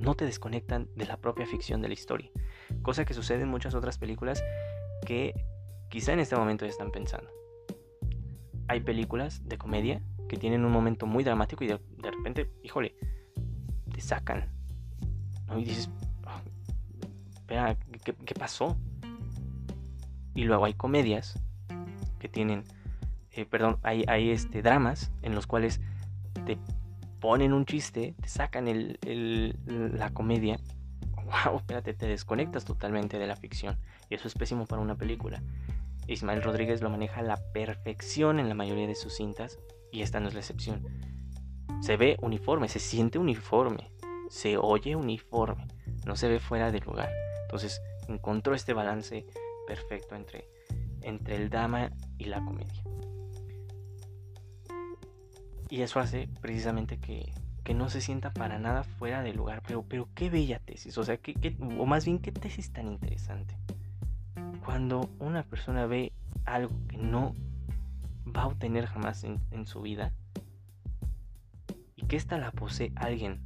no 0.00 0.14
te 0.14 0.24
desconectan 0.24 0.88
de 0.94 1.06
la 1.06 1.16
propia 1.16 1.46
ficción 1.46 1.82
de 1.82 1.88
la 1.88 1.94
historia. 1.94 2.30
Cosa 2.82 3.04
que 3.04 3.14
sucede 3.14 3.42
en 3.42 3.48
muchas 3.48 3.74
otras 3.74 3.98
películas 3.98 4.42
que 5.06 5.34
quizá 5.88 6.12
en 6.12 6.20
este 6.20 6.36
momento 6.36 6.64
ya 6.64 6.70
están 6.70 6.90
pensando. 6.90 7.30
Hay 8.68 8.80
películas 8.80 9.46
de 9.48 9.56
comedia 9.58 10.02
que 10.28 10.36
tienen 10.36 10.64
un 10.64 10.72
momento 10.72 11.06
muy 11.06 11.24
dramático 11.24 11.64
y 11.64 11.68
de, 11.68 11.80
repente, 12.02 12.50
híjole, 12.62 12.94
te 13.92 14.00
sacan. 14.00 14.48
Y 15.56 15.64
dices, 15.64 15.90
ah, 16.26 16.42
espera, 17.34 17.76
¿qué, 18.04 18.34
pasó? 18.34 18.76
Y 20.34 20.44
luego 20.44 20.66
hay 20.66 20.74
comedias 20.74 21.42
que 22.18 22.28
tienen, 22.28 22.64
eh, 23.32 23.46
perdón, 23.46 23.78
hay, 23.82 24.04
hay 24.08 24.30
este, 24.30 24.60
dramas 24.60 25.10
en 25.22 25.34
los 25.34 25.46
cuales 25.46 25.80
te 26.44 26.58
ponen 27.20 27.52
un 27.54 27.64
chiste, 27.64 28.14
te 28.20 28.28
sacan 28.28 28.68
el, 28.68 28.98
la 29.96 30.10
comedia 30.10 30.60
wow, 31.46 31.56
espérate, 31.56 31.94
te 31.94 32.06
desconectas 32.06 32.64
totalmente 32.64 33.18
de 33.18 33.26
la 33.26 33.36
ficción. 33.36 33.78
Y 34.08 34.14
eso 34.14 34.28
es 34.28 34.34
pésimo 34.34 34.66
para 34.66 34.80
una 34.80 34.96
película. 34.96 35.42
Ismael 36.08 36.42
Rodríguez 36.42 36.80
lo 36.80 36.90
maneja 36.90 37.20
a 37.20 37.22
la 37.22 37.36
perfección 37.52 38.40
en 38.40 38.48
la 38.48 38.54
mayoría 38.54 38.86
de 38.86 38.94
sus 38.94 39.14
cintas 39.14 39.58
y 39.92 40.02
esta 40.02 40.20
no 40.20 40.28
es 40.28 40.34
la 40.34 40.40
excepción. 40.40 40.82
Se 41.82 41.96
ve 41.96 42.16
uniforme, 42.20 42.68
se 42.68 42.80
siente 42.80 43.18
uniforme, 43.18 43.92
se 44.30 44.56
oye 44.56 44.96
uniforme, 44.96 45.68
no 46.06 46.16
se 46.16 46.28
ve 46.28 46.40
fuera 46.40 46.72
de 46.72 46.80
lugar. 46.80 47.10
Entonces 47.42 47.80
encontró 48.08 48.54
este 48.54 48.72
balance 48.72 49.26
perfecto 49.66 50.14
entre, 50.16 50.48
entre 51.02 51.36
el 51.36 51.50
drama 51.50 51.90
y 52.16 52.24
la 52.24 52.42
comedia. 52.42 52.82
Y 55.68 55.82
eso 55.82 56.00
hace 56.00 56.28
precisamente 56.40 56.98
que, 56.98 57.32
que 57.62 57.74
no 57.74 57.90
se 57.90 58.00
sienta 58.00 58.32
para 58.32 58.58
nada 58.58 58.82
fuera 58.82 59.22
de 59.22 59.34
lugar. 59.34 59.62
Pero, 59.66 59.84
pero 59.86 60.08
qué 60.14 60.30
bella 60.30 60.58
tesis, 60.58 60.96
o 60.96 61.04
sea, 61.04 61.18
¿qué, 61.18 61.54
o 61.60 61.84
más 61.84 62.06
bien 62.06 62.18
qué 62.18 62.32
tesis 62.32 62.72
tan 62.72 62.86
interesante. 62.86 63.54
Cuando 64.68 65.08
una 65.18 65.44
persona 65.44 65.86
ve 65.86 66.12
algo 66.44 66.74
que 66.88 66.98
no 66.98 67.34
va 68.26 68.42
a 68.42 68.46
obtener 68.48 68.84
jamás 68.84 69.24
en, 69.24 69.66
su 69.66 69.80
vida 69.80 70.12
y 71.96 72.04
que 72.04 72.16
ésta 72.16 72.36
la 72.36 72.50
posee 72.50 72.92
alguien 72.94 73.40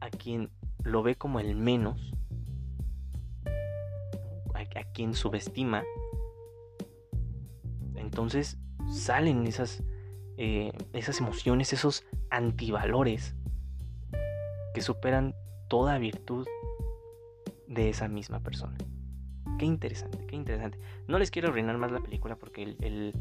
a 0.00 0.08
quien 0.08 0.50
lo 0.82 1.02
ve 1.02 1.16
como 1.16 1.40
el 1.40 1.54
menos, 1.56 2.14
a 4.54 4.84
quien 4.94 5.12
subestima, 5.12 5.84
entonces 7.94 8.56
salen 8.90 9.46
esas 9.46 9.82
eh, 10.38 10.72
esas 10.94 11.20
emociones, 11.20 11.74
esos 11.74 12.06
antivalores 12.30 13.36
que 14.72 14.80
superan 14.80 15.34
toda 15.68 15.98
virtud 15.98 16.48
de 17.68 17.90
esa 17.90 18.08
misma 18.08 18.40
persona. 18.40 18.78
Qué 19.58 19.66
interesante, 19.66 20.26
qué 20.26 20.36
interesante. 20.36 20.78
No 21.06 21.18
les 21.18 21.30
quiero 21.30 21.48
arruinar 21.48 21.78
más 21.78 21.92
la 21.92 22.00
película 22.00 22.36
porque 22.36 22.62
el, 22.62 23.14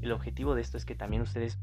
el, 0.00 0.12
objetivo 0.12 0.54
de 0.54 0.62
esto 0.62 0.76
es 0.76 0.84
que 0.84 0.94
también 0.94 1.22
ustedes, 1.22 1.58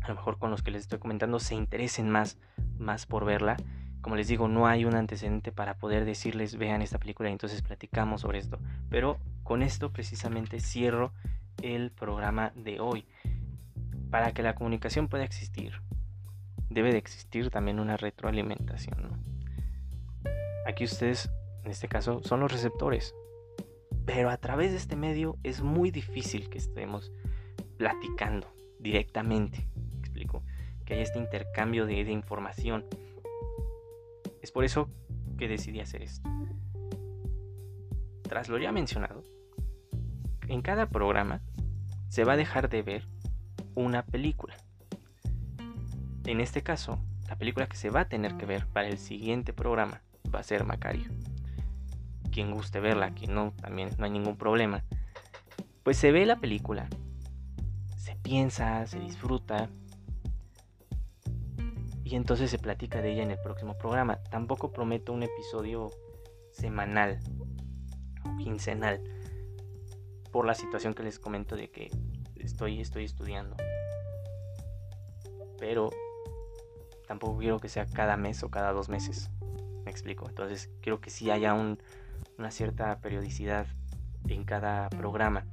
a 0.00 0.08
lo 0.08 0.14
mejor 0.14 0.38
con 0.38 0.50
los 0.50 0.62
que 0.62 0.70
les 0.70 0.82
estoy 0.82 0.98
comentando, 0.98 1.38
se 1.40 1.54
interesen 1.54 2.10
más, 2.10 2.38
más 2.78 3.06
por 3.06 3.24
verla. 3.24 3.56
Como 4.00 4.16
les 4.16 4.28
digo, 4.28 4.48
no 4.48 4.66
hay 4.66 4.84
un 4.84 4.94
antecedente 4.94 5.50
para 5.50 5.78
poder 5.78 6.04
decirles 6.04 6.56
vean 6.56 6.82
esta 6.82 6.98
película 6.98 7.30
y 7.30 7.32
entonces 7.32 7.62
platicamos 7.62 8.20
sobre 8.20 8.38
esto. 8.38 8.58
Pero 8.90 9.18
con 9.42 9.62
esto 9.62 9.92
precisamente 9.92 10.60
cierro 10.60 11.12
el 11.62 11.90
programa 11.90 12.52
de 12.54 12.80
hoy 12.80 13.06
para 14.10 14.32
que 14.32 14.42
la 14.42 14.54
comunicación 14.54 15.08
pueda 15.08 15.24
existir, 15.24 15.80
debe 16.68 16.92
de 16.92 16.98
existir 16.98 17.50
también 17.50 17.80
una 17.80 17.96
retroalimentación. 17.96 19.22
Aquí 20.66 20.84
ustedes, 20.84 21.30
en 21.64 21.70
este 21.70 21.88
caso, 21.88 22.22
son 22.22 22.40
los 22.40 22.52
receptores. 22.52 23.14
Pero 24.06 24.30
a 24.30 24.36
través 24.36 24.72
de 24.72 24.78
este 24.78 24.96
medio 24.96 25.38
es 25.42 25.62
muy 25.62 25.90
difícil 25.90 26.48
que 26.50 26.58
estemos 26.58 27.12
platicando 27.76 28.46
directamente. 28.78 29.66
explico? 29.98 30.42
Que 30.84 30.94
haya 30.94 31.02
este 31.02 31.18
intercambio 31.18 31.86
de, 31.86 32.04
de 32.04 32.12
información. 32.12 32.84
Es 34.42 34.52
por 34.52 34.64
eso 34.64 34.90
que 35.38 35.48
decidí 35.48 35.80
hacer 35.80 36.02
esto. 36.02 36.28
Tras 38.22 38.48
lo 38.48 38.58
ya 38.58 38.72
mencionado, 38.72 39.22
en 40.48 40.62
cada 40.62 40.88
programa 40.88 41.40
se 42.08 42.24
va 42.24 42.34
a 42.34 42.36
dejar 42.36 42.68
de 42.68 42.82
ver 42.82 43.08
una 43.74 44.04
película. 44.04 44.56
En 46.26 46.40
este 46.40 46.62
caso, 46.62 46.98
la 47.28 47.36
película 47.36 47.66
que 47.66 47.76
se 47.76 47.90
va 47.90 48.00
a 48.00 48.08
tener 48.08 48.36
que 48.36 48.46
ver 48.46 48.66
para 48.66 48.88
el 48.88 48.98
siguiente 48.98 49.52
programa 49.52 50.02
va 50.34 50.40
a 50.40 50.44
ser 50.44 50.64
Macario. 50.64 51.10
Quien 52.34 52.50
guste 52.50 52.80
verla, 52.80 53.14
quien 53.14 53.32
no, 53.32 53.52
también 53.62 53.90
no 53.96 54.06
hay 54.06 54.10
ningún 54.10 54.36
problema. 54.36 54.82
Pues 55.84 55.96
se 55.96 56.10
ve 56.10 56.26
la 56.26 56.40
película, 56.40 56.88
se 57.96 58.16
piensa, 58.16 58.84
se 58.88 58.98
disfruta, 58.98 59.70
y 62.02 62.16
entonces 62.16 62.50
se 62.50 62.58
platica 62.58 63.00
de 63.00 63.12
ella 63.12 63.22
en 63.22 63.30
el 63.30 63.38
próximo 63.38 63.78
programa. 63.78 64.16
Tampoco 64.30 64.72
prometo 64.72 65.12
un 65.12 65.22
episodio 65.22 65.90
semanal 66.50 67.20
o 68.24 68.36
quincenal 68.36 69.00
por 70.32 70.44
la 70.44 70.54
situación 70.54 70.94
que 70.94 71.04
les 71.04 71.20
comento 71.20 71.54
de 71.54 71.70
que 71.70 71.92
estoy, 72.34 72.80
estoy 72.80 73.04
estudiando. 73.04 73.56
Pero 75.58 75.90
tampoco 77.06 77.38
quiero 77.38 77.60
que 77.60 77.68
sea 77.68 77.86
cada 77.86 78.16
mes 78.16 78.42
o 78.42 78.50
cada 78.50 78.72
dos 78.72 78.88
meses. 78.88 79.30
Me 79.84 79.90
explico. 79.92 80.28
Entonces 80.28 80.68
quiero 80.82 81.00
que 81.00 81.10
sí 81.10 81.30
haya 81.30 81.54
una 82.38 82.50
cierta 82.50 82.98
periodicidad 83.00 83.66
en 84.28 84.44
cada 84.44 84.88
programa. 84.90 85.44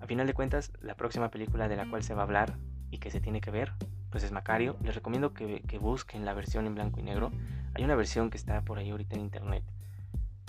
A 0.00 0.06
final 0.06 0.26
de 0.26 0.34
cuentas, 0.34 0.72
la 0.80 0.94
próxima 0.94 1.30
película 1.30 1.68
de 1.68 1.76
la 1.76 1.88
cual 1.88 2.02
se 2.02 2.14
va 2.14 2.22
a 2.22 2.24
hablar 2.24 2.56
y 2.90 2.98
que 2.98 3.10
se 3.10 3.20
tiene 3.20 3.40
que 3.40 3.50
ver 3.50 3.72
pues 4.10 4.24
es 4.24 4.32
Macario. 4.32 4.76
Les 4.82 4.94
recomiendo 4.94 5.32
que, 5.32 5.78
busquen 5.80 6.24
la 6.24 6.34
versión 6.34 6.66
en 6.66 6.74
blanco 6.74 7.00
y 7.00 7.04
negro. 7.04 7.30
Hay 7.74 7.84
una 7.84 7.94
versión 7.94 8.28
que 8.30 8.36
está 8.36 8.62
por 8.62 8.78
ahí 8.78 8.90
ahorita 8.90 9.14
en 9.14 9.22
internet, 9.22 9.64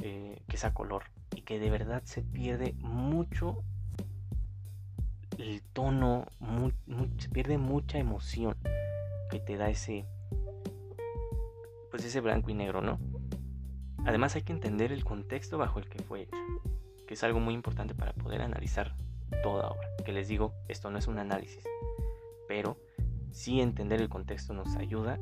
eh, 0.01 0.41
que 0.47 0.55
es 0.55 0.65
a 0.65 0.73
color, 0.73 1.03
y 1.35 1.41
que 1.41 1.59
de 1.59 1.69
verdad 1.69 2.01
se 2.03 2.23
pierde 2.23 2.73
mucho 2.79 3.63
el 5.37 5.61
tono, 5.61 6.25
se 7.17 7.29
pierde 7.29 7.57
mucha 7.57 7.99
emoción 7.99 8.55
que 9.29 9.39
te 9.39 9.57
da 9.57 9.69
ese, 9.69 10.05
pues 11.89 12.03
ese 12.03 12.19
blanco 12.19 12.49
y 12.49 12.55
negro, 12.55 12.81
¿no? 12.81 12.99
Además 14.05 14.35
hay 14.35 14.41
que 14.41 14.53
entender 14.53 14.91
el 14.91 15.03
contexto 15.03 15.57
bajo 15.57 15.79
el 15.79 15.87
que 15.87 16.01
fue 16.01 16.23
hecha, 16.23 16.37
que 17.07 17.13
es 17.13 17.23
algo 17.23 17.39
muy 17.39 17.53
importante 17.53 17.93
para 17.93 18.13
poder 18.13 18.41
analizar 18.41 18.95
toda 19.43 19.69
obra. 19.69 19.87
Que 20.05 20.11
les 20.11 20.27
digo, 20.27 20.53
esto 20.67 20.89
no 20.89 20.97
es 20.97 21.07
un 21.07 21.19
análisis, 21.19 21.63
pero 22.47 22.77
sí 23.31 23.61
entender 23.61 24.01
el 24.01 24.09
contexto 24.09 24.53
nos 24.53 24.75
ayuda 24.75 25.19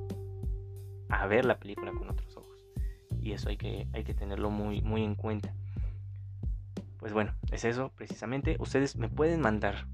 a 1.09 1.27
ver 1.27 1.45
la 1.45 1.59
película 1.59 1.91
con 1.91 2.09
otros 2.09 2.37
ojos. 2.37 2.57
Y 3.21 3.33
eso 3.33 3.49
hay 3.49 3.57
que, 3.57 3.87
hay 3.93 4.03
que 4.03 4.13
tenerlo 4.13 4.49
muy, 4.49 4.81
muy 4.81 5.03
en 5.03 5.15
cuenta. 5.15 5.53
Pues 6.97 7.13
bueno, 7.13 7.33
es 7.51 7.65
eso 7.65 7.91
precisamente. 7.95 8.55
Ustedes 8.59 8.95
me 8.95 9.09
pueden 9.09 9.41
mandar 9.41 9.87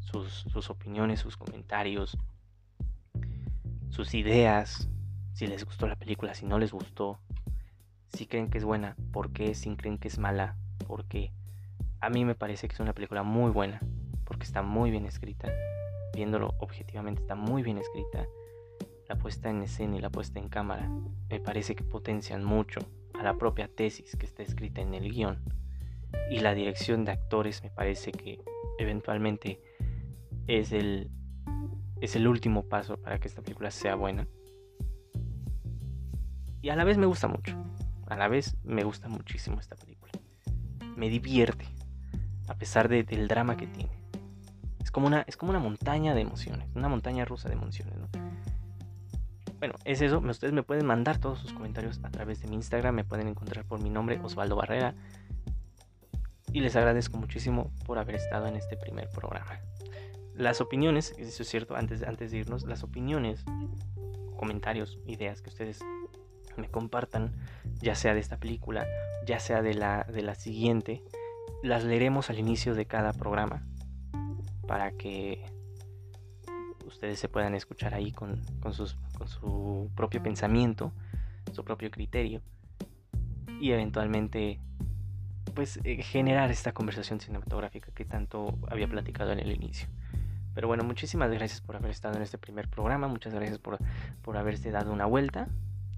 sus, 0.00 0.32
sus 0.32 0.70
opiniones, 0.70 1.20
sus 1.20 1.36
comentarios, 1.36 2.16
sus 3.90 4.14
ideas, 4.14 4.88
si 5.32 5.46
les 5.46 5.64
gustó 5.64 5.86
la 5.86 5.96
película, 5.96 6.34
si 6.34 6.46
no 6.46 6.58
les 6.58 6.72
gustó, 6.72 7.18
si 8.16 8.26
creen 8.26 8.48
que 8.48 8.58
es 8.58 8.64
buena, 8.64 8.96
por 9.12 9.32
qué, 9.32 9.54
si 9.54 9.74
creen 9.76 9.98
que 9.98 10.08
es 10.08 10.18
mala, 10.18 10.56
porque 10.86 11.32
a 12.00 12.08
mí 12.08 12.24
me 12.24 12.34
parece 12.34 12.66
que 12.66 12.74
es 12.74 12.80
una 12.80 12.94
película 12.94 13.22
muy 13.22 13.50
buena, 13.50 13.80
porque 14.24 14.44
está 14.44 14.62
muy 14.62 14.90
bien 14.90 15.04
escrita, 15.04 15.52
viéndolo 16.14 16.54
objetivamente 16.58 17.20
está 17.20 17.34
muy 17.34 17.62
bien 17.62 17.78
escrita, 17.78 18.26
la 19.08 19.16
puesta 19.16 19.50
en 19.50 19.62
escena 19.62 19.96
y 19.96 20.00
la 20.00 20.10
puesta 20.10 20.40
en 20.40 20.48
cámara 20.48 20.90
me 21.30 21.40
parece 21.40 21.76
que 21.76 21.84
potencian 21.84 22.42
mucho 22.42 22.80
a 23.14 23.22
la 23.22 23.34
propia 23.34 23.68
tesis 23.68 24.16
que 24.16 24.26
está 24.26 24.42
escrita 24.42 24.80
en 24.80 24.94
el 24.94 25.12
guion 25.12 25.38
y 26.30 26.40
la 26.40 26.54
dirección 26.54 27.04
de 27.04 27.12
actores 27.12 27.62
me 27.62 27.70
parece 27.70 28.10
que 28.10 28.40
eventualmente 28.78 29.60
es 30.48 30.72
el 30.72 31.10
es 32.00 32.16
el 32.16 32.26
último 32.26 32.64
paso 32.64 32.96
para 32.96 33.18
que 33.18 33.28
esta 33.28 33.42
película 33.42 33.70
sea 33.70 33.94
buena. 33.94 34.28
Y 36.60 36.68
a 36.68 36.76
la 36.76 36.84
vez 36.84 36.98
me 36.98 37.06
gusta 37.06 37.26
mucho. 37.26 37.56
A 38.06 38.16
la 38.16 38.28
vez 38.28 38.56
me 38.62 38.84
gusta 38.84 39.08
muchísimo 39.08 39.58
esta 39.60 39.74
película. 39.76 40.12
Me 40.96 41.08
divierte, 41.08 41.66
a 42.48 42.54
pesar 42.54 42.88
del 42.88 43.28
drama 43.28 43.56
que 43.56 43.66
tiene. 43.66 43.90
Es 44.80 44.90
como, 44.90 45.08
una, 45.08 45.22
es 45.22 45.36
como 45.36 45.50
una 45.50 45.58
montaña 45.58 46.14
de 46.14 46.20
emociones, 46.20 46.68
una 46.74 46.88
montaña 46.88 47.24
rusa 47.24 47.48
de 47.48 47.56
emociones. 47.56 47.94
Bueno, 49.58 49.74
es 49.84 50.00
eso. 50.00 50.18
Ustedes 50.18 50.52
me 50.52 50.62
pueden 50.62 50.86
mandar 50.86 51.18
todos 51.18 51.40
sus 51.40 51.52
comentarios 51.52 52.00
a 52.04 52.10
través 52.10 52.40
de 52.40 52.48
mi 52.48 52.56
Instagram. 52.56 52.94
Me 52.94 53.04
pueden 53.04 53.26
encontrar 53.26 53.64
por 53.64 53.82
mi 53.82 53.90
nombre, 53.90 54.20
Osvaldo 54.22 54.54
Barrera. 54.54 54.94
Y 56.52 56.60
les 56.60 56.76
agradezco 56.76 57.18
muchísimo 57.18 57.72
por 57.84 57.98
haber 57.98 58.14
estado 58.14 58.46
en 58.46 58.56
este 58.56 58.76
primer 58.76 59.08
programa. 59.10 59.60
Las 60.34 60.60
opiniones, 60.60 61.14
eso 61.18 61.42
es 61.42 61.48
cierto, 61.48 61.74
antes, 61.74 62.02
antes 62.02 62.30
de 62.30 62.38
irnos, 62.38 62.64
las 62.64 62.84
opiniones, 62.84 63.44
comentarios, 64.36 64.98
ideas 65.06 65.42
que 65.42 65.48
ustedes 65.48 65.80
me 66.58 66.68
compartan, 66.68 67.32
ya 67.80 67.94
sea 67.94 68.14
de 68.14 68.20
esta 68.20 68.38
película, 68.38 68.86
ya 69.26 69.38
sea 69.40 69.62
de 69.62 69.74
la, 69.74 70.04
de 70.04 70.22
la 70.22 70.34
siguiente, 70.34 71.02
las 71.62 71.84
leeremos 71.84 72.30
al 72.30 72.38
inicio 72.38 72.74
de 72.74 72.86
cada 72.86 73.12
programa 73.12 73.66
para 74.66 74.92
que 74.92 75.44
ustedes 76.86 77.18
se 77.18 77.28
puedan 77.28 77.54
escuchar 77.54 77.94
ahí 77.94 78.12
con, 78.12 78.42
con, 78.60 78.72
sus, 78.72 78.96
con 79.16 79.28
su 79.28 79.90
propio 79.94 80.22
pensamiento, 80.22 80.92
su 81.52 81.64
propio 81.64 81.90
criterio 81.90 82.42
y 83.60 83.72
eventualmente 83.72 84.60
pues 85.54 85.80
eh, 85.84 86.02
generar 86.02 86.50
esta 86.50 86.72
conversación 86.72 87.20
cinematográfica 87.20 87.90
que 87.92 88.04
tanto 88.04 88.58
había 88.68 88.88
platicado 88.88 89.32
en 89.32 89.40
el 89.40 89.50
inicio. 89.52 89.88
Pero 90.54 90.68
bueno, 90.68 90.84
muchísimas 90.84 91.30
gracias 91.30 91.60
por 91.60 91.76
haber 91.76 91.90
estado 91.90 92.16
en 92.16 92.22
este 92.22 92.38
primer 92.38 92.68
programa, 92.68 93.08
muchas 93.08 93.34
gracias 93.34 93.58
por, 93.58 93.78
por 94.22 94.36
haberse 94.36 94.70
dado 94.70 94.92
una 94.92 95.06
vuelta. 95.06 95.48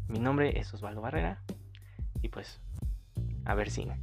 Mi 0.08 0.18
nombre 0.18 0.58
es 0.58 0.72
Osvaldo 0.72 1.00
Barrera 1.02 1.42
y 2.22 2.28
pues 2.28 2.60
a 3.44 3.54
ver 3.54 3.70
cine. 3.70 4.00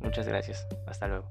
Muchas 0.00 0.26
gracias, 0.26 0.66
hasta 0.86 1.06
luego. 1.06 1.30